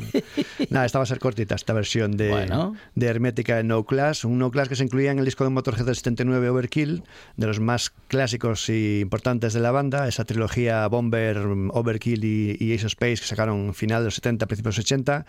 [0.70, 2.74] Nada, esta va a ser cortita, esta versión de, Bueno.
[2.94, 4.24] de Hermética de No Class.
[4.24, 7.02] Un No Class que se incluía en el disco de Motorhead del 79 Overkill,
[7.36, 10.08] de los más clásicos y importantes de la banda.
[10.08, 14.46] Esa trilogía Bomber, Overkill y, y Ace of Space que sacaron final de los 70,
[14.46, 15.26] principios de los 80.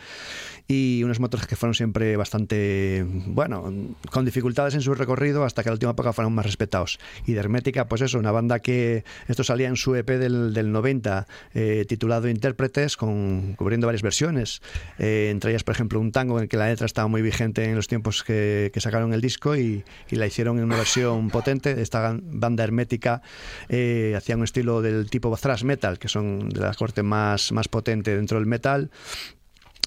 [0.67, 3.73] Y unos Motorhead que fueron siempre bastante, bueno,
[4.11, 6.99] con dificultades en su recorrido hasta que la última época fueron más respetados.
[7.25, 10.71] Y de Hermética, pues eso, una banda que esto salía en su EP del, del
[10.71, 14.61] 90, eh, titulado Intérpretes, con, cubriendo varias versiones.
[14.97, 17.63] Eh, entre ellas, por ejemplo, un tango en el que la letra estaba muy vigente
[17.65, 21.81] en los tiempos que, sacaron el disco y, la hicieron en una versión potente.
[21.81, 23.21] Esta gan- banda hermética
[23.67, 27.67] eh, hacía un estilo del tipo thrash metal, que son de la corte más, más
[27.67, 28.89] potente dentro del metal.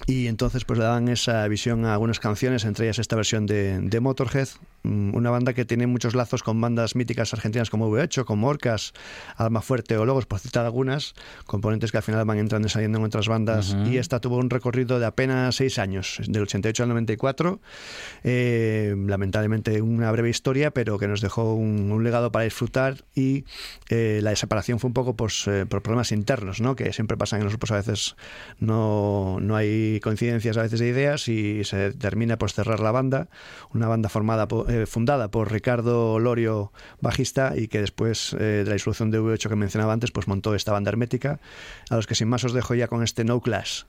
[0.05, 3.79] Y entonces pues le dan esa visión a algunas canciones, entre ellas esta versión de,
[3.79, 4.49] de Motorhead,
[4.83, 8.93] una banda que tiene muchos lazos con bandas míticas argentinas como V8, como Orcas,
[9.37, 11.13] Alma Fuerte o Logos, por citar algunas,
[11.45, 13.75] componentes que al final van entrando y saliendo en otras bandas.
[13.87, 17.59] Y esta tuvo un recorrido de apenas seis años, del 88 al 94.
[18.23, 23.45] Eh, lamentablemente una breve historia, pero que nos dejó un, un legado para disfrutar y
[23.89, 26.75] eh, la separación fue un poco pues, eh, por problemas internos, ¿no?
[26.75, 28.15] que siempre pasan en los grupos, a veces
[28.59, 33.27] no, no hay coincidencias a veces de ideas y se termina por cerrar la banda,
[33.73, 38.65] una banda formada po- eh, fundada por Ricardo Lorio, bajista, y que después eh, de
[38.65, 41.39] la disolución de V8 que mencionaba antes, pues montó esta banda hermética,
[41.91, 43.83] a los que sin más os dejo ya con este No Clash.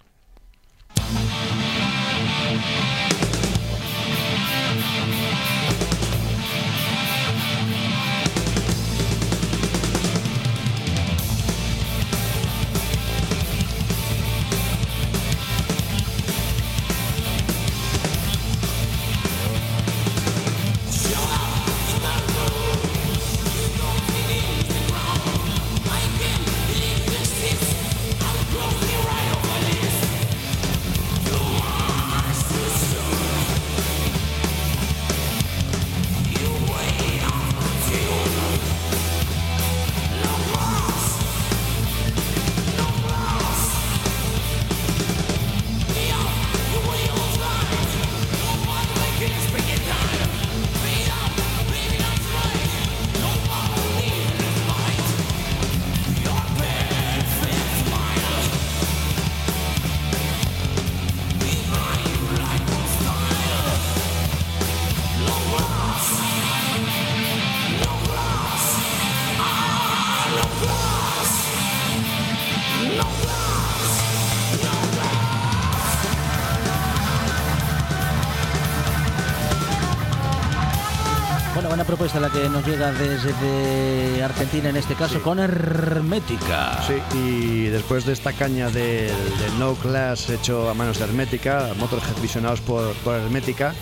[81.96, 86.82] Propuesta la que nos llega desde Argentina, en este caso, con Hermética.
[86.82, 89.12] Sí, y después de esta caña del,
[89.60, 93.74] No Class hecho a manos de Hermética, Motorhead visionados por, por Hermética,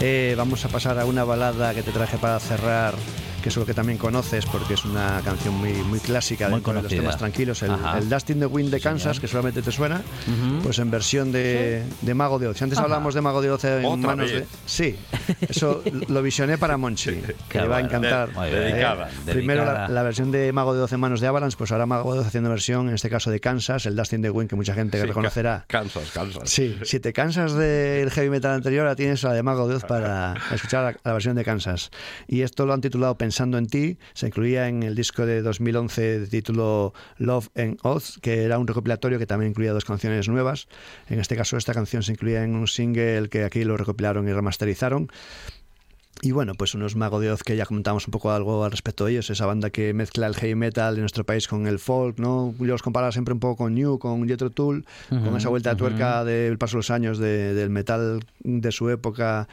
[0.00, 2.94] eh, vamos a pasar a una balada que te traje para cerrar
[3.42, 6.72] que es lo que también conoces porque es una canción muy, muy clásica Muy dentro
[6.72, 7.00] de los conocida.
[7.00, 9.20] temas tranquilos, el, el Dustin the Wind de Sí, Kansas, señor.
[9.20, 10.62] que solamente te suena, Ujú.
[10.62, 12.58] pues en versión de, de Mago de Oz.
[12.58, 12.84] Si antes Ajá.
[12.84, 14.40] hablábamos de Mago de Oz en Otra manos vez.
[14.42, 14.46] de...
[14.66, 14.96] Sí,
[15.48, 18.32] eso lo visioné para Monchi, que le va a encantar.
[18.34, 18.62] De- bien.
[18.72, 19.08] dedicada.
[19.26, 19.88] Primero la, Dedicada.
[19.88, 22.26] la versión de Mago de Oz en manos de Avalanche, pues ahora Mago de Oz
[22.26, 25.06] haciendo versión, en este caso de Kansas, el Dustin the Wind, que mucha gente Sí,
[25.06, 25.64] reconocerá.
[25.66, 26.48] Cansas, cansas.
[26.50, 29.84] Sí, si te cansas del heavy metal anterior, ahora tienes la de Mago de Oz
[29.84, 31.90] para escuchar la, la versión de Kansas.
[32.28, 36.18] Y esto lo han titulado Pensando en ti, se incluía en el disco de 2011
[36.18, 40.66] de título Love and Oz, que era un recopilatorio que también incluía dos canciones nuevas.
[41.08, 44.32] En este caso, esta canción se incluía en un single que aquí lo recopilaron y
[44.32, 45.12] remasterizaron.
[46.22, 49.06] Y bueno, pues unos Mago de Oz que ya comentamos un poco algo al respecto
[49.06, 52.18] de ellos, esa banda que mezcla el heavy metal de nuestro país con el folk,
[52.18, 52.54] ¿no?
[52.58, 55.76] Yo los comparaba siempre un poco con New, con Jethro Tull, con esa vuelta de
[55.76, 59.48] tuerca del paso de los años de- del metal de su época,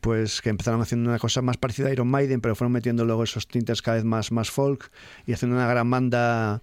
[0.00, 3.22] pues que empezaron haciendo una cosa más parecida a Iron Maiden, pero fueron metiendo luego
[3.22, 4.90] esos tintes cada vez más, más folk
[5.26, 6.60] y haciendo una gran banda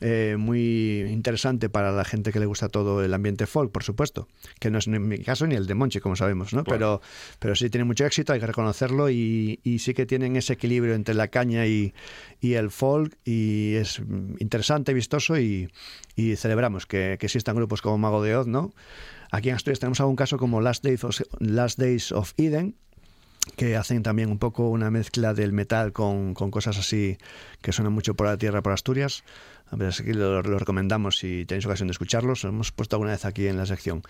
[0.00, 4.28] eh, muy interesante para la gente que le gusta todo el ambiente folk, por supuesto,
[4.58, 6.64] que no es en mi caso ni el de Monchi, como sabemos, ¿no?
[6.64, 6.78] Claro.
[6.78, 7.02] Pero,
[7.38, 8.46] pero sí tiene mucho éxito, hay que
[8.80, 11.92] reconocerlo y, sí que tienen ese equilibrio entre la caña y,
[12.40, 14.00] el folk y es
[14.38, 15.70] interesante, vistoso y,
[16.36, 18.72] celebramos que, existan grupos como Mago de Oz, ¿no?
[19.30, 22.74] Aquí en Asturias tenemos algún caso como Last Days of, Last Days of Eden,
[23.56, 27.16] que hacen también un poco una mezcla del metal con, con cosas así
[27.62, 29.22] que suenan mucho por la tierra, por Asturias.
[29.70, 32.42] Así que lo, lo recomendamos si tenéis ocasión de escucharlos.
[32.44, 34.02] Lo hemos puesto alguna vez aquí en la sección.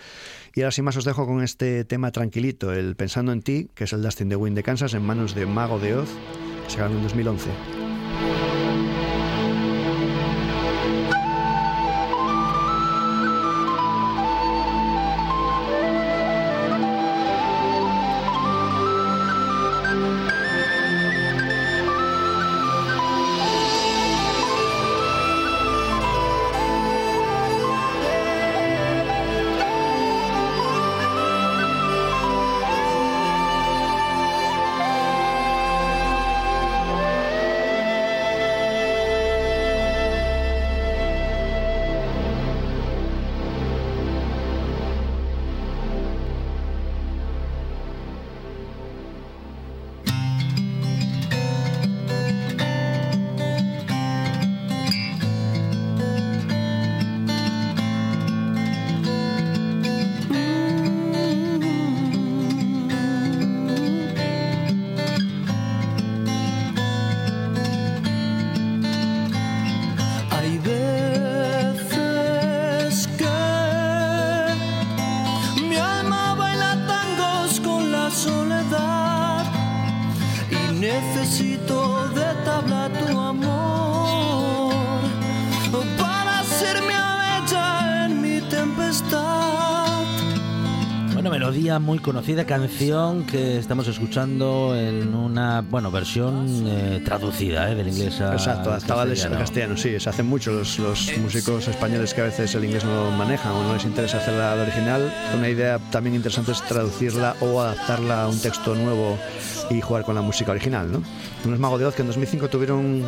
[0.55, 3.85] Y ahora sin más os dejo con este tema tranquilito, el Pensando en ti, que
[3.85, 6.11] es el Dustin the Wind de Kansas en manos de Mago de Oz,
[6.65, 7.90] que se ganó en 2011.
[91.71, 97.87] Melodía muy conocida, canción que estamos escuchando en una, bueno, versión eh, traducida eh, del
[97.87, 99.39] inglés a Exacto, al castellano.
[99.39, 103.13] castellano, sí, se hacen mucho los, los músicos españoles que a veces el inglés no
[103.13, 105.15] manejan o no les interesa hacerla al original.
[105.37, 109.17] Una idea también interesante es traducirla o adaptarla a un texto nuevo
[109.71, 111.03] y jugar con la música original, ¿no?
[111.45, 113.05] Unos Mago de Oz que en 2005 tuvieron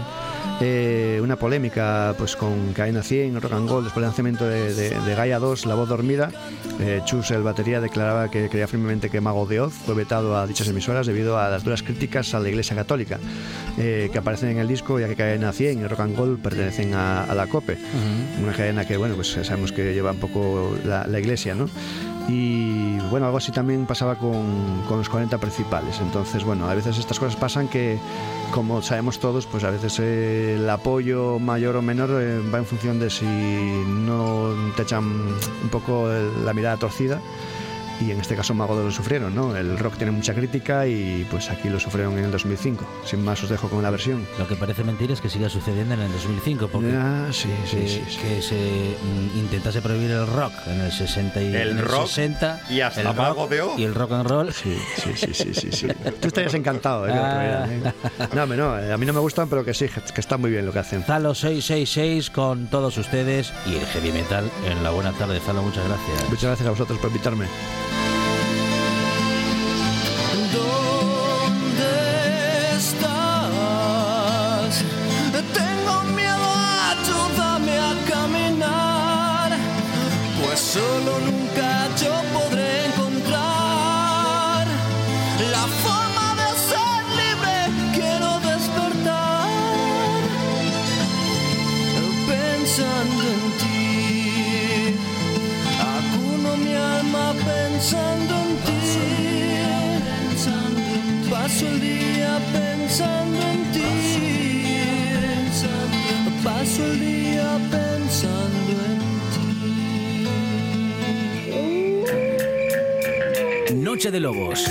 [0.61, 4.91] eh, una polémica pues con Cadena 100, Rock and Gold, después del lanzamiento de, de,
[4.91, 6.31] de Gaia 2, La Voz Dormida.
[6.81, 10.47] Eh, Chus, el batería, declaraba que creía firmemente que Mago de Oz fue vetado a
[10.47, 13.19] dichas emisoras debido a las duras críticas a la Iglesia Católica
[13.79, 16.95] eh, que aparecen en el disco, ya que Cadena 100 y Rock and Gold pertenecen
[16.95, 17.77] a, a la COPE,
[18.43, 21.69] una cadena que, bueno, pues sabemos que lleva un poco la, la Iglesia, ¿no?
[22.29, 26.01] Y bueno, algo así también pasaba con, los 40 principales.
[26.01, 27.99] Entonces, bueno, a veces estas cosas pasan que,
[28.53, 32.67] como sabemos todos, pues a veces eh, el apoyo mayor o menor eh, va en
[32.67, 36.09] función de si no te echan un poco
[36.45, 37.21] la mirada torcida.
[38.03, 39.55] Y en este caso Mago de lo sufrieron, ¿no?
[39.57, 42.85] El rock tiene mucha crítica y pues aquí lo sufrieron en el 2005.
[43.05, 44.27] Sin más os dejo con la versión.
[44.39, 47.77] Lo que parece mentira es que siga sucediendo en el 2005, porque Ah, sí, sí,
[47.77, 48.17] que, sí, sí.
[48.19, 48.97] que se
[49.35, 52.81] mm, intentase prohibir el rock en el 60 y El en el rock 60 y
[52.81, 53.79] hasta el rock Mago de Oz.
[53.79, 55.87] y el rock and roll Sí, sí, sí, sí, sí, sí.
[56.21, 57.13] Tú estarías encantado, ¿eh?
[57.15, 57.67] Ah.
[58.35, 60.67] No, no, eh, a mí no me gustan, pero que sí, que está muy bien
[60.67, 61.05] lo que hacen.
[61.05, 65.41] Zalo 666 con todos ustedes y el heavy metal en la buena tarde.
[65.41, 66.29] Zalo, muchas gracias.
[66.29, 67.47] Muchas gracias a vosotros por invitarme.
[80.73, 84.67] solo nunca yo podré encontrar
[85.55, 87.57] la forma de ser libre.
[87.93, 89.49] Quiero despertar
[92.27, 94.97] pensando en ti,
[95.95, 98.22] acuno mi alma pensando.
[114.03, 114.65] Noche de Lobos.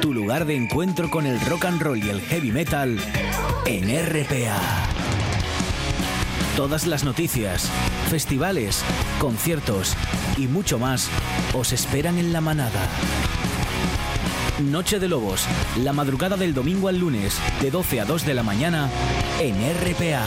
[0.00, 2.98] Tu lugar de encuentro con el rock and roll y el heavy metal
[3.66, 4.58] en RPA.
[6.56, 7.70] Todas las noticias,
[8.08, 8.82] festivales,
[9.20, 9.96] conciertos
[10.36, 11.08] y mucho más
[11.54, 12.80] os esperan en la manada.
[14.58, 15.46] Noche de Lobos,
[15.80, 18.90] la madrugada del domingo al lunes, de 12 a 2 de la mañana,
[19.38, 20.24] en RPA.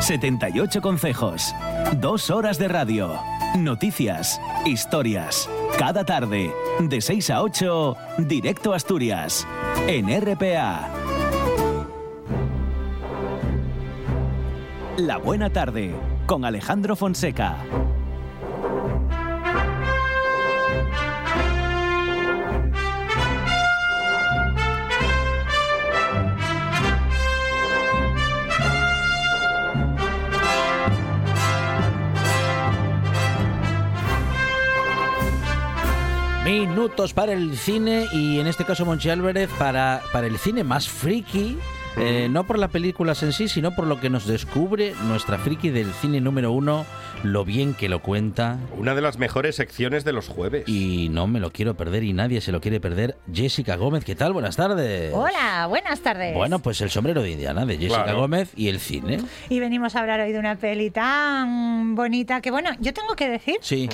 [0.00, 1.54] 78 consejos,
[2.00, 3.16] dos horas de radio,
[3.54, 5.48] noticias, historias.
[5.78, 9.46] Cada tarde, de 6 a 8, directo a Asturias,
[9.86, 10.88] en RPA.
[14.96, 15.94] La buena tarde,
[16.26, 17.58] con Alejandro Fonseca.
[36.46, 40.88] Minutos para el cine y en este caso Monchi Álvarez para, para el cine más
[40.88, 41.58] friki.
[41.96, 45.70] eh, no por las películas en sí, sino por lo que nos descubre nuestra friki
[45.70, 46.86] del cine número uno,
[47.24, 48.58] lo bien que lo cuenta.
[48.78, 50.68] Una de las mejores secciones de los jueves.
[50.68, 53.16] Y no me lo quiero perder y nadie se lo quiere perder.
[53.32, 54.32] Jessica Gómez, ¿qué tal?
[54.32, 55.12] Buenas tardes.
[55.12, 56.32] Hola, buenas tardes.
[56.36, 58.20] Bueno, pues el sombrero de Indiana de Jessica Claro.
[58.20, 59.18] Gómez y el cine.
[59.48, 63.28] Y venimos a hablar hoy de una peli tan bonita que, bueno, yo tengo que
[63.28, 63.88] decir Sí.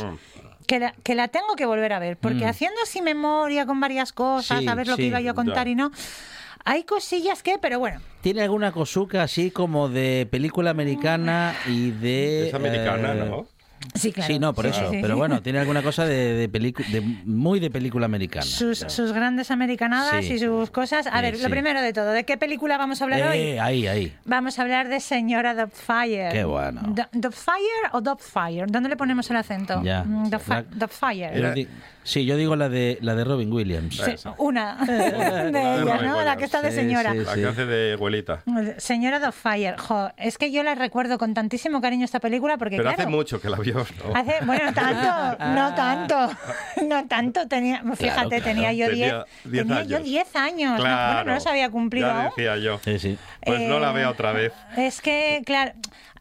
[0.72, 2.48] Que la, que la tengo que volver a ver, porque Mm.
[2.48, 5.34] haciendo así memoria con varias cosas, Sí, a ver lo sí, que iba yo a
[5.34, 5.90] contar y no,
[6.64, 12.48] hay cosillas que, pero bueno, Tiene alguna cosuca así como de película americana y de...
[12.48, 13.46] Es americana, eh, ¿no?
[13.94, 14.32] Sí, claro.
[14.32, 14.80] Sí, no, por Sí, eso.
[14.90, 14.98] sí, sí.
[15.02, 18.44] Pero bueno, tiene alguna cosa de, de, muy de película americana.
[18.44, 21.06] Sus, sus grandes americanadas y sus cosas.
[21.06, 23.58] A ver, lo primero de todo, ¿de qué película vamos a hablar Eh, hoy?
[23.58, 24.12] ahí, ahí.
[24.24, 26.28] Vamos a hablar de Señora Dubfire.
[26.32, 26.82] Qué bueno.
[27.12, 28.66] ¿Dubfire o Dubfire?
[28.68, 29.82] ¿Dónde le ponemos el acento?
[29.82, 30.04] Ya.
[30.04, 30.30] Mm,
[32.04, 33.96] Sí, yo digo la de la de Robin Williams.
[33.96, 36.22] Sí, una de ellas, ¿no?
[36.22, 37.12] La que está de Sí, señora.
[37.12, 38.42] sí, La que hace de abuelita.
[38.78, 42.88] Señora Dubfire, jo, es que yo la recuerdo con tantísimo cariño esta película porque Pero
[42.88, 44.14] claro, hace mucho que la vio, ¿no?
[44.16, 46.30] hace- bueno, no tanto, no tanto,
[46.88, 48.44] no tanto, tenía, fíjate, claro.
[48.44, 50.08] tenía yo 10, Tenía 10 tenía yo años.
[50.08, 51.28] 10 años, no, bueno, Claro.
[51.28, 52.80] no los había cumplido Ya decía yo.
[52.84, 53.18] Sí, sí.
[53.44, 54.52] Pues no la veo otra vez.
[54.76, 55.72] Es que, claro,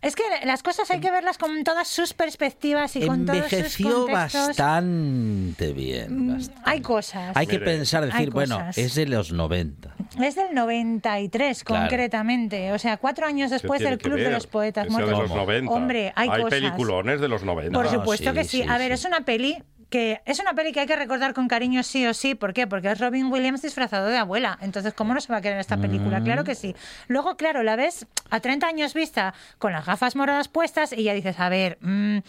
[0.01, 3.53] es que las cosas hay que verlas con todas sus perspectivas y con todos sus
[3.53, 6.25] Envejeció bastante bien.
[6.25, 6.61] Mm, bastante.
[6.65, 7.31] Hay cosas.
[7.35, 8.77] Hay que pensar, decir, hay bueno, cosas.
[8.77, 9.95] es de los 90.
[10.21, 11.83] Es del 93, Claro.
[11.83, 12.71] concretamente.
[12.73, 14.33] O sea, cuatro años ¿Qué después del Club de ver?
[14.33, 15.29] los Poetas sea de Muertos.
[15.29, 15.71] los 90.
[15.71, 16.49] Hombre, hay, cosas.
[16.49, 17.73] peliculones de los 90.
[17.77, 18.63] Por No, supuesto sí, que sí.
[18.63, 18.93] sí, A ver, sí.
[18.93, 22.13] es una peli que es una peli que hay que recordar con cariño sí o
[22.15, 22.33] sí.
[22.33, 22.65] ¿Por qué?
[22.65, 24.57] Porque es Robin Williams disfrazado de abuela.
[24.61, 26.19] Entonces, ¿cómo no se va a querer esta película?
[26.19, 26.23] Mm.
[26.23, 26.75] Claro que sí.
[27.07, 31.13] Luego, claro, la ves a 30 años vista con las gafas moradas puestas y ya
[31.13, 32.19] dices, a ver, mm,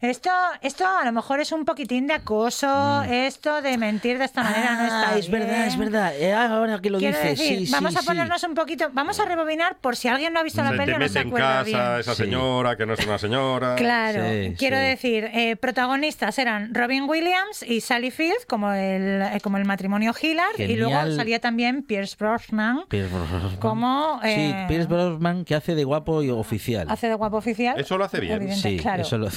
[0.00, 0.30] esto,
[0.62, 4.74] esto a lo mejor es un poquitín de acoso, esto de mentir de esta manera
[4.74, 5.14] no está Mm.
[5.14, 6.12] Ah, es verdad, es verdad.
[6.18, 8.06] Eh, ahora que lo Quiero dices, decir, sí, vamos sí, a sí.
[8.08, 10.92] ponernos un poquito, vamos a rebobinar por si alguien no ha visto la Se peli
[10.92, 12.00] o no se en acuerda casa bien.
[12.00, 12.22] esa Sí.
[12.24, 13.76] señora que no es una señora.
[13.76, 14.82] Claro, Sí, quiero sí.
[14.82, 20.12] decir, eh, protagonistas eran Robin Williams y Sally Field, como el, eh, como el matrimonio
[20.20, 23.56] Hillard, y luego salía también Pierce Brosnan, Pierce Brosnan.
[23.58, 24.18] como...
[24.22, 26.86] Sí, eh, Pierce Brosnan que hace de guapo y oficial.
[26.90, 27.78] Hace de guapo oficial.
[27.78, 28.34] Eso lo hace bien.
[28.34, 29.02] Evidente, sí, claro.
[29.02, 29.28] eso lo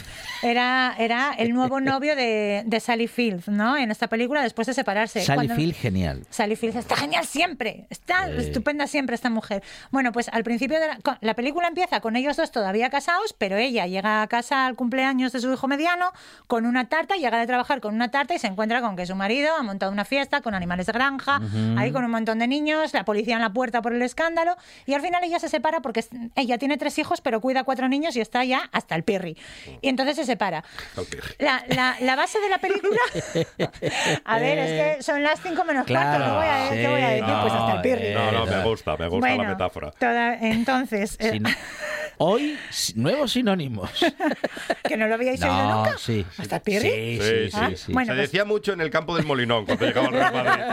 [0.41, 3.77] Era, era el nuevo novio de, de Sally Field, ¿no?
[3.77, 5.21] En esta película, después de separarse.
[5.21, 6.21] Sally Cuando- Field, genial.
[6.29, 9.63] Sally Field está genial siempre, está estupenda siempre esta mujer.
[9.91, 13.33] Bueno, pues al principio de la, con- la película empieza con ellos dos todavía casados,
[13.37, 16.11] pero ella llega a casa al cumpleaños de su hijo mediano
[16.47, 19.15] con una tarta, llega de trabajar con una tarta y se encuentra con que su
[19.15, 21.41] marido ha montado una fiesta con animales de granja,
[21.77, 24.55] ahí con un montón de niños, la policía en la puerta por el escándalo
[24.85, 26.05] y al final ella se separa porque
[26.35, 29.35] ella tiene tres hijos pero cuida cuatro niños y está ya hasta el pirri.
[29.81, 30.63] Y entonces se separa.
[31.39, 32.99] La, la- la base de la película.
[34.25, 36.27] a ver, es que son las cinco menos Claro, cuarto.
[36.27, 36.35] ¿no?
[36.35, 37.25] voy a, ¿Qué voy a decir?
[37.25, 38.05] sí, pues hasta el no, pirri.
[38.07, 38.63] eh, No, no, me no.
[38.63, 39.91] gusta, me gusta bueno, la metáfora.
[39.91, 41.43] toda- entonces, eh, Sin-
[42.17, 42.57] Hoy,
[42.95, 43.89] nuevos sinónimos.
[44.87, 45.97] que no lo habíais oído No, nunca.
[45.97, 46.25] sí.
[46.37, 46.89] ¿Hasta el pirri?
[46.89, 47.57] Sí, Sí, sí, sí.
[47.59, 47.93] Ah, sí, sí.
[47.93, 50.63] bueno, Se pues- decía mucho en el campo del Molinón cuando llegaba el Real Madrid.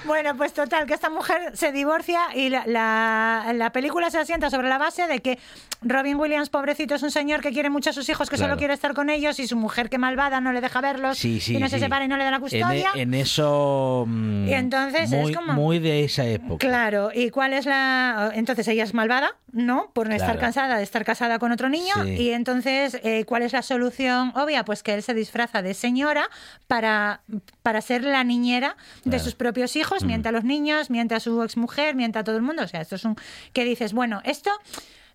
[0.07, 4.51] Bueno, pues total, que esta mujer se divorcia y la, la- la película se asienta
[4.51, 5.39] sobre la base de que
[5.83, 8.53] Robin Williams, pobrecito, es un señor que quiere mucho a sus hijos, que Claro.
[8.53, 11.41] solo quiere estar con ellos y su mujer, que malvada, no le deja verlos Sí,
[11.41, 12.91] sí, y no se separa y no le da la En, custodia.
[12.95, 14.05] en eso.
[14.07, 16.67] mm, Y entonces es muy, como- Muy de esa época.
[16.67, 18.31] Claro, ¿y cuál es la...?
[18.35, 19.91] Entonces ella es malvada, ¿no?
[19.93, 20.41] Por estar Claro.
[20.41, 22.05] cansada de estar casada con otro niño.
[22.07, 24.65] Y entonces, eh, ¿cuál es la solución obvia?
[24.65, 26.29] Pues que él se disfraza de señora
[26.67, 27.21] para,
[27.63, 29.25] para ser la niñera de Claro.
[29.25, 32.43] sus propios hijos, miente a los niños, miente a su exmujer, miente a todo el
[32.43, 32.63] mundo.
[32.63, 33.17] O sea, esto es un...
[33.53, 34.51] que dices, bueno, esto...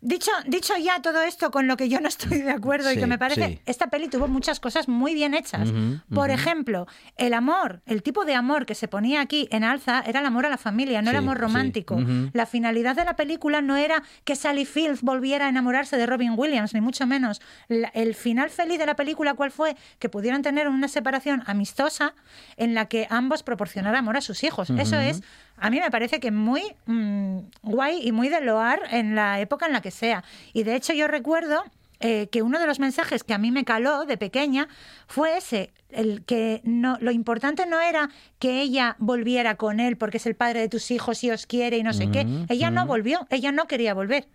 [0.02, 3.06] Dicho, dicho ya todo esto con lo que yo no estoy de acuerdo y que
[3.06, 3.60] me parece, sí.
[3.66, 5.70] esta peli tuvo muchas cosas muy bien hechas.
[6.14, 6.88] Por ejemplo,
[7.18, 10.45] el amor, el tipo de amor que se ponía aquí en alza era el amor
[10.45, 11.41] a la familia, no el Sí, amor sí.
[11.41, 11.97] romántico.
[12.32, 16.34] La finalidad de la película no era que Sally Field volviera a enamorarse de Robin
[16.38, 17.41] Williams, ni mucho menos.
[17.68, 19.76] La- el final feliz de la película, ¿cuál fue?
[20.00, 22.14] Que pudieran tener una separación amistosa
[22.56, 24.70] en la que ambos proporcionaran amor a sus hijos.
[24.70, 25.22] Eso es,
[25.62, 29.66] a mí me parece que muy mm, guay y muy de loar en la época
[29.66, 30.24] en la que sea.
[30.53, 31.64] Y de hecho yo recuerdo
[32.01, 34.70] eh, que uno de los mensajes que a mí me caló de pequeña
[35.07, 40.16] fue ese, el que no, lo importante no era que ella volviera con él porque
[40.16, 42.26] es el padre de tus hijos y os quiere y no sé qué.
[42.47, 44.28] Ella no volvió, ella no quería volver.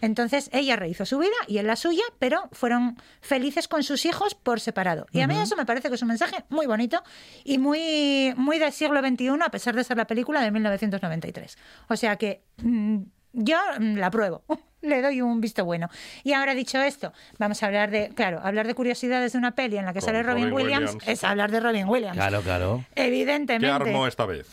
[0.00, 4.34] Entonces ella rehizo su vida y él la suya, pero fueron felices con sus hijos
[4.34, 5.06] por separado.
[5.12, 7.02] Y a mí eso me parece que es un mensaje muy bonito
[7.44, 11.56] y muy, muy del siglo XXI, a pesar de ser la película de 1993.
[11.88, 12.98] O sea que mm,
[13.32, 14.44] yo mm, la pruebo.
[14.82, 15.88] Le doy un visto bueno.
[16.22, 19.78] Y ahora dicho esto, vamos a hablar de, claro, hablar de curiosidades de una peli
[19.78, 21.08] en la que Con sale Robin, Robin Williams, Williams.
[21.08, 22.16] es hablar de Robin Williams.
[22.16, 22.84] Claro, claro.
[22.94, 23.66] Evidentemente.
[23.66, 24.46] ¿Qué armó esta vez?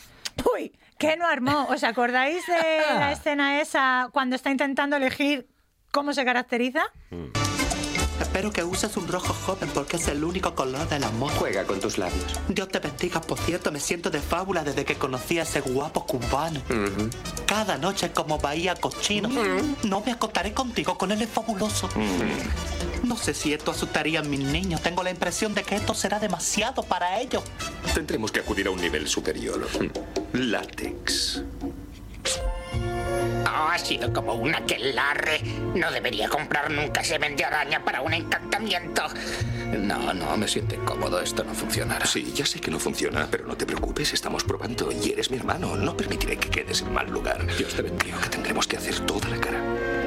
[0.52, 1.66] Uy, ¿qué no armó?
[1.68, 5.48] ¿Os acordáis de la escena esa cuando está intentando elegir
[5.92, 6.82] cómo se caracteriza?
[8.24, 11.30] Espero que uses un rojo joven porque es el único color del amor.
[11.34, 12.24] Juega con tus labios.
[12.48, 16.04] Dios te bendiga, por cierto, me siento de fábula desde que conocí a ese guapo
[16.04, 16.60] cubano.
[17.46, 19.28] Cada noche como bahía cochino.
[19.84, 21.88] No me acostaré contigo, con él es fabuloso.
[23.04, 24.80] No sé si esto asustaría a mis niños.
[24.80, 27.44] Tengo la impresión de que esto será demasiado para ellos.
[27.94, 29.68] Tendremos que acudir a un nivel superior.
[30.32, 31.42] Látex.
[33.46, 35.40] Oh, ha sido como un aquelarre.
[35.74, 39.02] No debería comprar nunca semen de araña para un encantamiento.
[39.78, 41.20] No, no, me siento incómodo.
[41.20, 42.06] Esto no funcionará.
[42.06, 44.12] Sí, ya sé que no funciona, pero no te preocupes.
[44.12, 45.76] Estamos probando y eres mi hermano.
[45.76, 47.44] No permitiré que quedes en mal lugar.
[47.56, 48.16] Dios te bendiga.
[48.16, 49.60] Creo que tendremos que hacer toda la cara.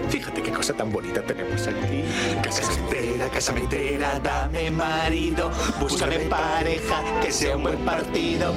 [0.09, 2.03] Fíjate qué cosa tan bonita tenemos aquí.
[2.41, 5.51] Casamentera, casamentera, dame marido.
[5.79, 8.53] Búscame pareja, que sea un buen partido.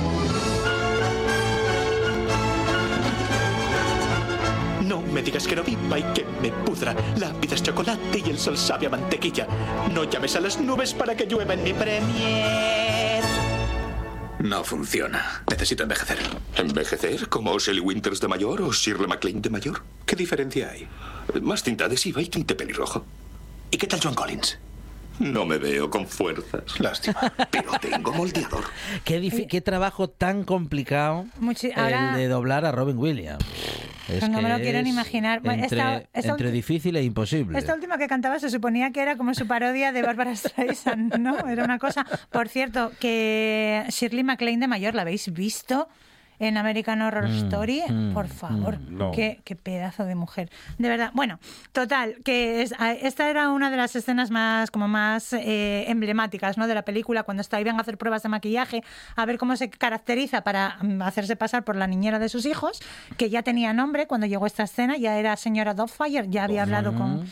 [5.11, 6.95] Me digas que no viva y que me pudra.
[7.19, 9.47] La vida es chocolate y el sol sabe a mantequilla.
[9.93, 13.23] No llames a las nubes para que llueva en mi premier.
[14.41, 15.43] No funciona.
[15.51, 16.19] Necesito envejecer.
[16.57, 17.29] ¿Envejecer?
[17.29, 19.83] ¿Como Shelley Winters de mayor o Shirley MacLaine de mayor?
[20.07, 20.89] ¿Qué diferencia hay?
[21.43, 23.05] Más tinta adhesiva y tinte pelirrojo.
[23.71, 24.59] ¿Y qué tal John Collins?
[25.21, 26.81] No me veo con fuerzas.
[26.81, 27.21] Lástima.
[27.51, 28.65] Pero tengo moldeador.
[29.05, 33.45] Qué, qué trabajo tan complicado Muchi- ahora- el de doblar a Robin Williams.
[34.09, 35.41] Es no me lo quiero ni es imaginar.
[35.41, 37.57] Bueno, Entre, esta- esta entre difícil e imposible.
[37.59, 41.39] Esta última que cantaba se suponía que era como su parodia de Barbara Streisand, ¿no?
[41.49, 42.05] Era una cosa.
[42.31, 45.89] Por cierto, que Shirley MacLaine de mayor, ¿la habéis visto?
[46.41, 49.11] En American Horror Mm, Story, mm, por favor, mm, no.
[49.13, 50.51] qué, qué pedazo de mujer.
[50.79, 51.11] De verdad.
[51.15, 51.39] Bueno,
[51.73, 56.67] total, que es- esta era una de las escenas más como más eh, emblemáticas ¿no?
[56.67, 58.83] de la película, cuando está, iban a hacer pruebas de maquillaje,
[59.17, 62.81] a ver cómo se caracteriza para hacerse pasar por la niñera de sus hijos,
[63.19, 66.95] que ya tenía nombre cuando llegó esta escena, ya era señora Doubtfire, ya había hablado
[66.95, 67.25] con...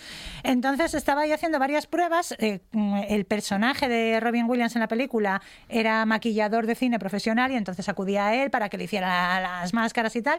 [0.43, 2.35] Entonces estaba ahí haciendo varias pruebas.
[2.39, 2.61] eh,
[3.09, 7.89] el personaje de Robin Williams en la película era maquillador de cine profesional y entonces
[7.89, 10.39] acudía a él para que le hiciera las máscaras y tal.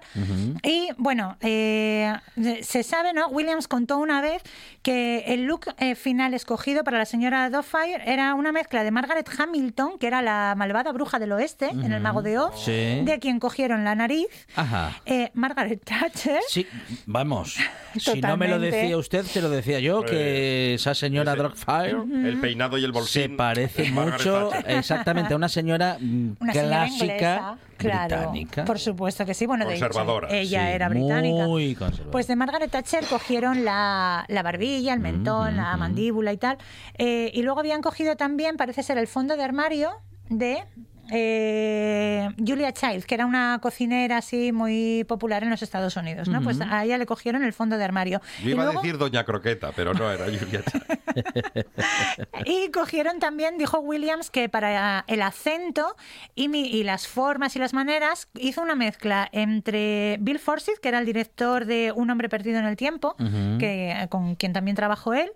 [0.64, 2.14] Y bueno, eh,
[2.62, 3.28] se sabe, ¿no?
[3.30, 4.42] Williams contó una vez
[4.82, 9.30] que el look eh, final escogido para la señora Doubtfire era una mezcla de Margaret
[9.38, 13.02] Hamilton, que era la malvada bruja del oeste en El Mago de Oz, Sí.
[13.04, 14.28] de quien cogieron la nariz.
[14.56, 15.02] Ajá.
[15.06, 16.40] eh, Margaret Thatcher.
[16.48, 16.66] Sí,
[17.06, 17.58] vamos.
[18.00, 22.40] Si no me lo decía usted, se lo decía yo, que esa señora Drogfire El
[22.40, 23.24] peinado y el bolsín.
[23.24, 27.58] se parece mucho exactamente a una señora mm, Una señora clásica inglesa,
[27.88, 28.66] claro, británica.
[28.66, 29.46] por supuesto que sí.
[29.46, 29.88] Bueno, de hecho,
[30.30, 31.48] ella sí, era británica.
[31.48, 32.12] muy conservadora.
[32.12, 36.58] Pues de Margaret Thatcher cogieron la, la barbilla, el mentón, la mandíbula y tal.
[36.98, 39.92] Eh, y luego habían cogido también, parece ser, el fondo de armario
[40.30, 40.64] de
[41.12, 46.42] eh, Julia Child, que era una cocinera así muy popular en los Estados Unidos, ¿no?
[46.42, 48.22] Pues a ella le cogieron el fondo de armario.
[48.42, 50.86] Yo Y iba luego- a decir Doña Croqueta, pero no era Julia Child.
[52.46, 55.96] Y cogieron también, dijo Williams, que para el acento
[56.36, 60.90] y, mi- y las formas y las maneras hizo una mezcla entre Bill Forsyth, que
[60.90, 63.16] era el director de Un hombre perdido en el tiempo,
[63.60, 65.32] que, con quien también trabajó él,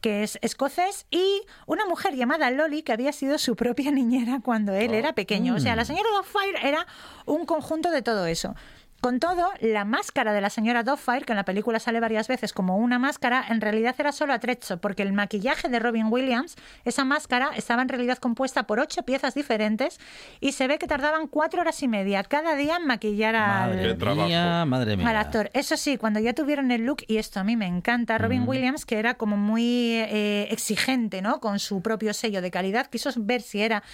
[0.00, 4.72] que es escocés, y una mujer llamada Lolly, que había sido su propia niñera cuando
[4.74, 5.54] él era pequeño.
[5.54, 6.86] O sea, la señora Doubtfire era
[7.26, 8.54] un conjunto de todo eso.
[9.00, 12.52] Con todo, la máscara de la señora Doubtfire, que en la película sale varias veces
[12.52, 17.04] como una máscara, en realidad era solo atrecho, porque el maquillaje de Robin Williams, esa
[17.04, 20.00] máscara, estaba en realidad compuesta por ocho piezas diferentes
[20.40, 24.14] y se ve que tardaban cuatro horas y media cada día en maquillar al, Madre
[24.16, 25.20] mía, madre al mía.
[25.20, 25.50] actor.
[25.54, 28.48] Eso sí, cuando ya tuvieron el look, y esto a mí me encanta, Robin Mm.
[28.48, 31.38] Williams, que era como muy eh, exigente, ¿no?
[31.38, 33.84] Con su propio sello de calidad, quiso ver si era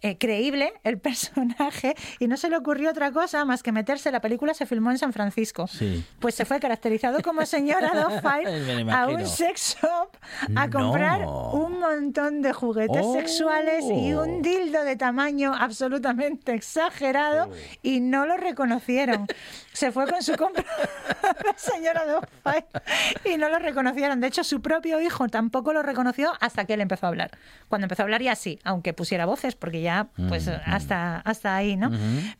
[0.00, 4.10] eh, creíble el personaje y no se le ocurrió otra cosa más que meterse.
[4.10, 5.66] La película se filmó en San Francisco.
[5.66, 6.04] Sí.
[6.20, 10.08] Pues se fue caracterizado como señora Doubtfire a un sex shop
[10.56, 11.50] a comprar No.
[11.52, 13.14] un montón de juguetes Oh.
[13.14, 17.50] sexuales y un dildo de tamaño absolutamente exagerado
[17.82, 19.26] y no lo reconocieron.
[19.72, 20.64] Se fue con su compra
[21.44, 22.66] la señora Doubtfire
[23.24, 24.20] y no lo reconocieron.
[24.20, 27.32] De hecho, su propio hijo tampoco lo reconoció hasta que él empezó a hablar.
[27.68, 31.76] Cuando empezó a hablar ya sí, aunque pusiera voces, porque ya pues hasta, hasta ahí,
[31.76, 31.90] ¿no?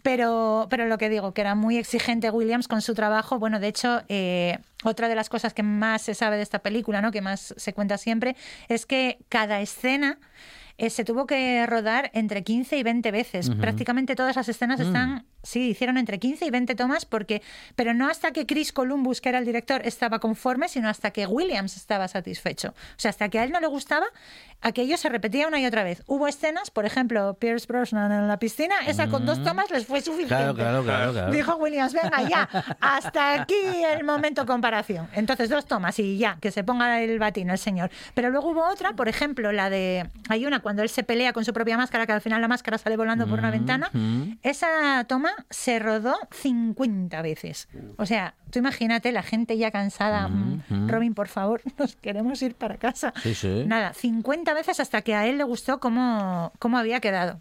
[0.03, 3.39] Pero, pero lo que digo, que era muy exigente Williams con su trabajo.
[3.39, 7.01] Bueno, de hecho, eh, otra de las cosas que más se sabe de esta película,
[7.01, 7.11] ¿no?
[7.11, 8.37] que más se cuenta siempre,
[8.69, 10.19] es que cada escena
[10.77, 13.51] eh, se tuvo que rodar entre 15 y 20 veces.
[13.51, 14.83] Prácticamente todas las escenas Mm.
[14.83, 17.43] están, sí, hicieron entre 15 y 20 tomas, porque,
[17.77, 21.27] pero no hasta que Chris Columbus, que era el director, estaba conforme, sino hasta que
[21.27, 22.71] Williams estaba satisfecho.
[22.71, 24.07] O sea, hasta que a él no le gustaba,
[24.61, 26.03] aquello se repetía una y otra vez.
[26.07, 30.01] Hubo escenas, por ejemplo, Pierce Brosnan en la piscina, esa con dos tomas les fue
[30.01, 30.35] suficiente.
[30.35, 31.33] Claro, claro, claro, claro.
[31.33, 32.49] Dijo Williams, venga ya,
[32.81, 33.55] hasta aquí
[33.93, 35.09] el momento comparación.
[35.13, 37.91] Entonces dos tomas y ya, que se ponga el batín el señor.
[38.15, 41.45] Pero luego hubo otra, por ejemplo, la de, hay una cuando él se pelea con
[41.45, 43.91] su propia máscara, que al final la máscara sale volando por una ventana.
[44.43, 47.69] Esa toma se rodó 50 veces.
[47.97, 50.29] O sea, tú imagínate la gente ya cansada.
[50.29, 50.89] "Mm.
[50.89, 53.13] Robin, por favor, nos queremos ir para casa.
[53.23, 53.65] Sí, sí.
[53.67, 57.41] Nada, 50 veces hasta que a él le gustó cómo, cómo había quedado.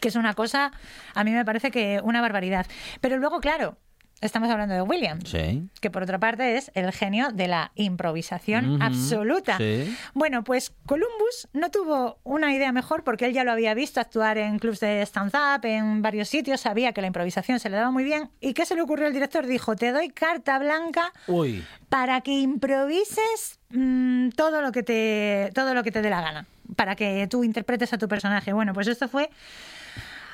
[0.00, 0.72] Que es una cosa,
[1.14, 2.66] a mí me parece que una barbaridad.
[3.00, 3.76] Pero luego, claro,
[4.22, 5.68] estamos hablando de Williams, Sí.
[5.80, 9.58] que por otra parte es el genio de la improvisación absoluta.
[9.58, 9.94] sí.
[10.14, 14.38] Bueno, pues Columbus no tuvo una idea mejor porque él ya lo había visto actuar
[14.38, 18.04] en clubs de stand-up, en varios sitios, sabía que la improvisación se le daba muy
[18.04, 18.30] bien.
[18.40, 19.46] ¿Y qué se le ocurrió al director?
[19.46, 21.64] Dijo, te doy carta blanca Uy.
[21.88, 26.46] para que improvises mm, todo lo que te todo lo que te dé la gana
[26.76, 29.28] para que tú interpretes a tu personaje bueno pues esto fue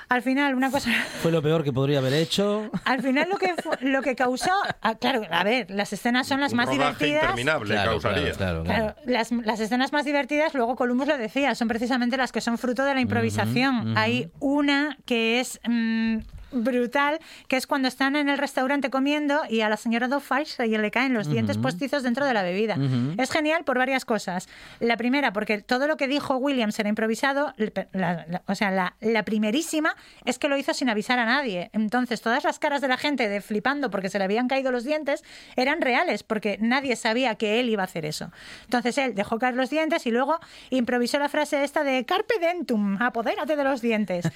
[0.09, 0.91] al final una cosa
[1.23, 2.71] Fue lo peor que podría haber hecho.
[2.85, 4.51] al final lo que fu- lo que causó
[4.83, 8.33] ah, claro a ver las escenas son las Un más divertidas interminable Claro, causaría.
[8.33, 8.95] claro, claro, claro.
[8.95, 12.59] Claro, las, las escenas más divertidas, luego Columbus lo decía, son precisamente las que son
[12.59, 13.97] fruto de la improvisación.
[13.97, 16.19] Hay una que es mm,
[16.51, 20.09] brutal, que es cuando están en el restaurante comiendo y a la señora
[20.45, 22.77] se le caen los dientes postizos dentro de la bebida.
[23.19, 24.49] Es genial por varias cosas.
[24.81, 27.53] La primera, porque todo lo que dijo Williams era improvisado,
[27.93, 29.95] la- la- o sea, la, la primerísima
[30.25, 31.71] es que lo hizo sin avisar a nadie.
[31.73, 34.85] Entonces, todas las caras de la gente de flipando porque se le habían caído los
[34.85, 35.23] dientes
[35.57, 38.31] eran reales, porque nadie sabía que él iba a hacer eso.
[38.65, 40.39] Entonces, él dejó caer los dientes y luego
[40.71, 44.27] improvisó la frase esta de Carpe Dentum, apodérate de los dientes,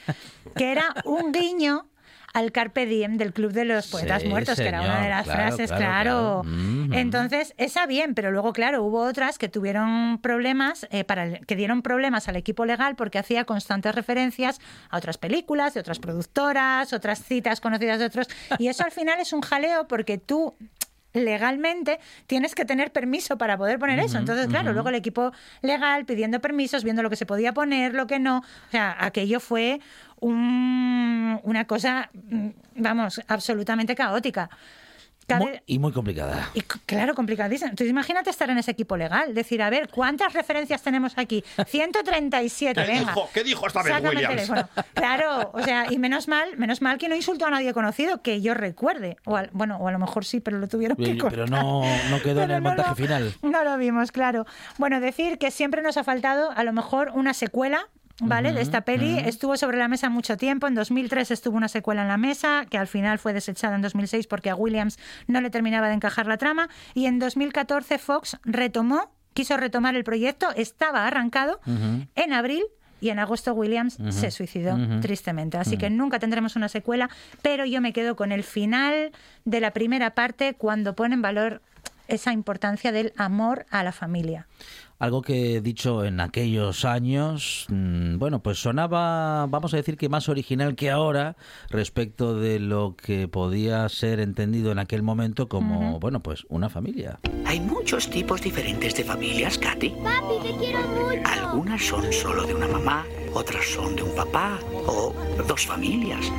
[0.57, 1.87] que era un guiño
[2.33, 5.25] al Carpe Diem del Club de los Poetas Sí, Muertos, que era una de las
[5.25, 6.43] claro, frases, claro, claro.
[6.45, 6.95] claro.
[7.01, 11.57] Entonces, esa bien, pero luego, claro, hubo otras que tuvieron problemas, eh, para el- que
[11.57, 14.61] dieron problemas al equipo legal porque hacía constantes referencias
[14.91, 18.29] a otras películas, de otras productoras, otras citas conocidas de otros.
[18.59, 20.55] Y eso al final es un jaleo porque tú
[21.13, 24.19] legalmente tienes que tener permiso para poder poner eso.
[24.19, 28.07] Entonces, claro, luego el equipo legal pidiendo permisos, viendo lo que se podía poner, lo
[28.07, 28.39] que no.
[28.39, 29.81] O sea, aquello fue
[30.21, 34.49] un- una cosa, mm, vamos, absolutamente caótica.
[35.39, 36.51] Muy- y muy complicada.
[36.55, 37.71] y claro, complicadísimo.
[37.71, 41.45] Entonces imagínate estar en ese equipo legal, decir, a ver, ¿cuántas referencias tenemos aquí?
[41.67, 43.01] 137, ¿Qué venga.
[43.13, 43.29] dijo?
[43.33, 44.51] ¿Qué dijo esta vez Williams?
[44.95, 48.41] Claro, o sea, y menos mal, menos mal que no insultó a nadie conocido, que
[48.41, 49.17] yo recuerde.
[49.25, 51.51] O al- bueno, o a lo mejor sí, pero lo tuvieron que Pero cortar.
[51.51, 53.35] no, no quedó en Pero el no montaje lo- final.
[53.43, 54.47] No lo vimos, claro.
[54.79, 57.89] Bueno, decir que siempre nos ha faltado a lo mejor una secuela.
[58.21, 58.53] ¿Vale?
[58.53, 60.67] De esta peli estuvo sobre la mesa mucho tiempo.
[60.67, 64.27] En 2003 estuvo una secuela en la mesa, que al final fue desechada en 2006
[64.27, 66.69] porque a Williams no le terminaba de encajar la trama.
[66.95, 71.61] Y en 2014 Fox retomó, quiso retomar el proyecto, estaba arrancado.
[72.15, 72.63] En abril
[73.01, 75.59] y en agosto Williams se suicidó tristemente.
[75.59, 77.11] Así que nunca tendremos una secuela,
[77.43, 79.11] pero yo me quedo con el final
[79.45, 81.63] de la primera parte cuando pone en valor
[82.09, 84.47] esa importancia del amor a la familia.
[85.03, 90.29] Algo que dicho en aquellos años, mm, bueno, pues sonaba, vamos a decir que más
[90.29, 91.35] original que ahora
[91.71, 97.19] respecto de lo que podía ser entendido en aquel momento como, bueno, pues una familia.
[97.45, 99.91] Hay muchos tipos diferentes de familias, Katy.
[99.91, 101.23] Papi, te quiero mucho.
[101.25, 105.13] Algunas son solo de una mamá, otras son de un papá o
[105.49, 106.31] dos familias.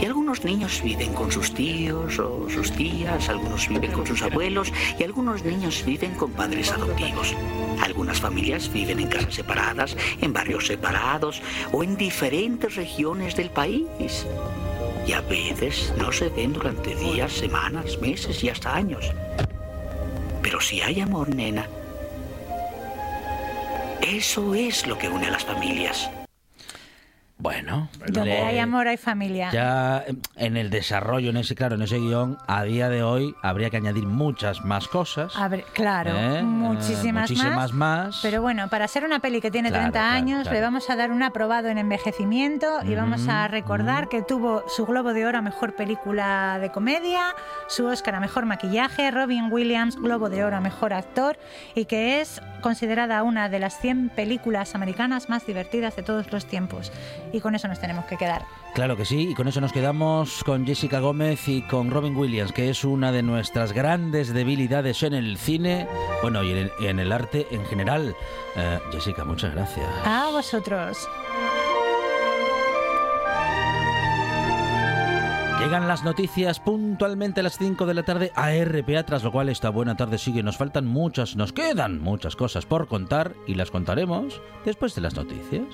[0.00, 4.72] Y algunos niños viven con sus tíos o sus tías, algunos viven con sus abuelos
[4.98, 7.34] y algunos niños viven con padres adoptivos.
[7.82, 11.42] Algunas familias viven en casas separadas, en barrios separados
[11.72, 14.26] o en diferentes regiones del país.
[15.04, 19.12] Y a veces no se ven durante días, semanas, meses y hasta años.
[20.42, 21.66] Pero si hay amor, nena,
[24.02, 26.08] eso es lo que une a las familias.
[27.40, 29.50] Bueno, Donde le- hay amor hay familia.
[29.52, 33.32] Ya eh, en el desarrollo, en ese, claro, en ese guion, a día de hoy
[33.42, 35.36] habría que añadir muchas más cosas.
[35.36, 36.42] A ver, claro, ¿eh?
[36.42, 38.06] muchísimas, Eh, muchísimas más.
[38.06, 38.18] más.
[38.22, 40.56] Pero bueno, para ser una peli que tiene Claro, 30 claro, años, claro.
[40.56, 44.84] le vamos a dar un aprobado en envejecimiento y vamos a recordar que tuvo su
[44.84, 47.36] Globo de Oro a Mejor Película de Comedia,
[47.68, 51.38] su Oscar a Mejor Maquillaje, Robin Williams Globo de Oro a Mejor Actor
[51.76, 56.44] y que es considerada una de las 100 películas americanas más divertidas de todos los
[56.46, 56.90] tiempos.
[57.32, 58.44] Y con eso nos tenemos que quedar.
[58.74, 62.52] Claro que sí, y con eso nos quedamos con Jessica Gómez y con Robin Williams,
[62.52, 65.88] que es una de nuestras grandes debilidades en el cine,
[66.22, 68.14] bueno, y en el, y en el arte en general.
[68.56, 69.86] Eh, Jessica, muchas gracias.
[70.04, 71.08] A vosotros.
[75.58, 79.48] Llegan las noticias puntualmente a las 5 de la tarde a RPA, tras lo cual
[79.48, 80.42] esta buena tarde sigue.
[80.44, 85.14] Nos faltan muchas, nos quedan muchas cosas por contar y las contaremos después de las
[85.14, 85.66] noticias.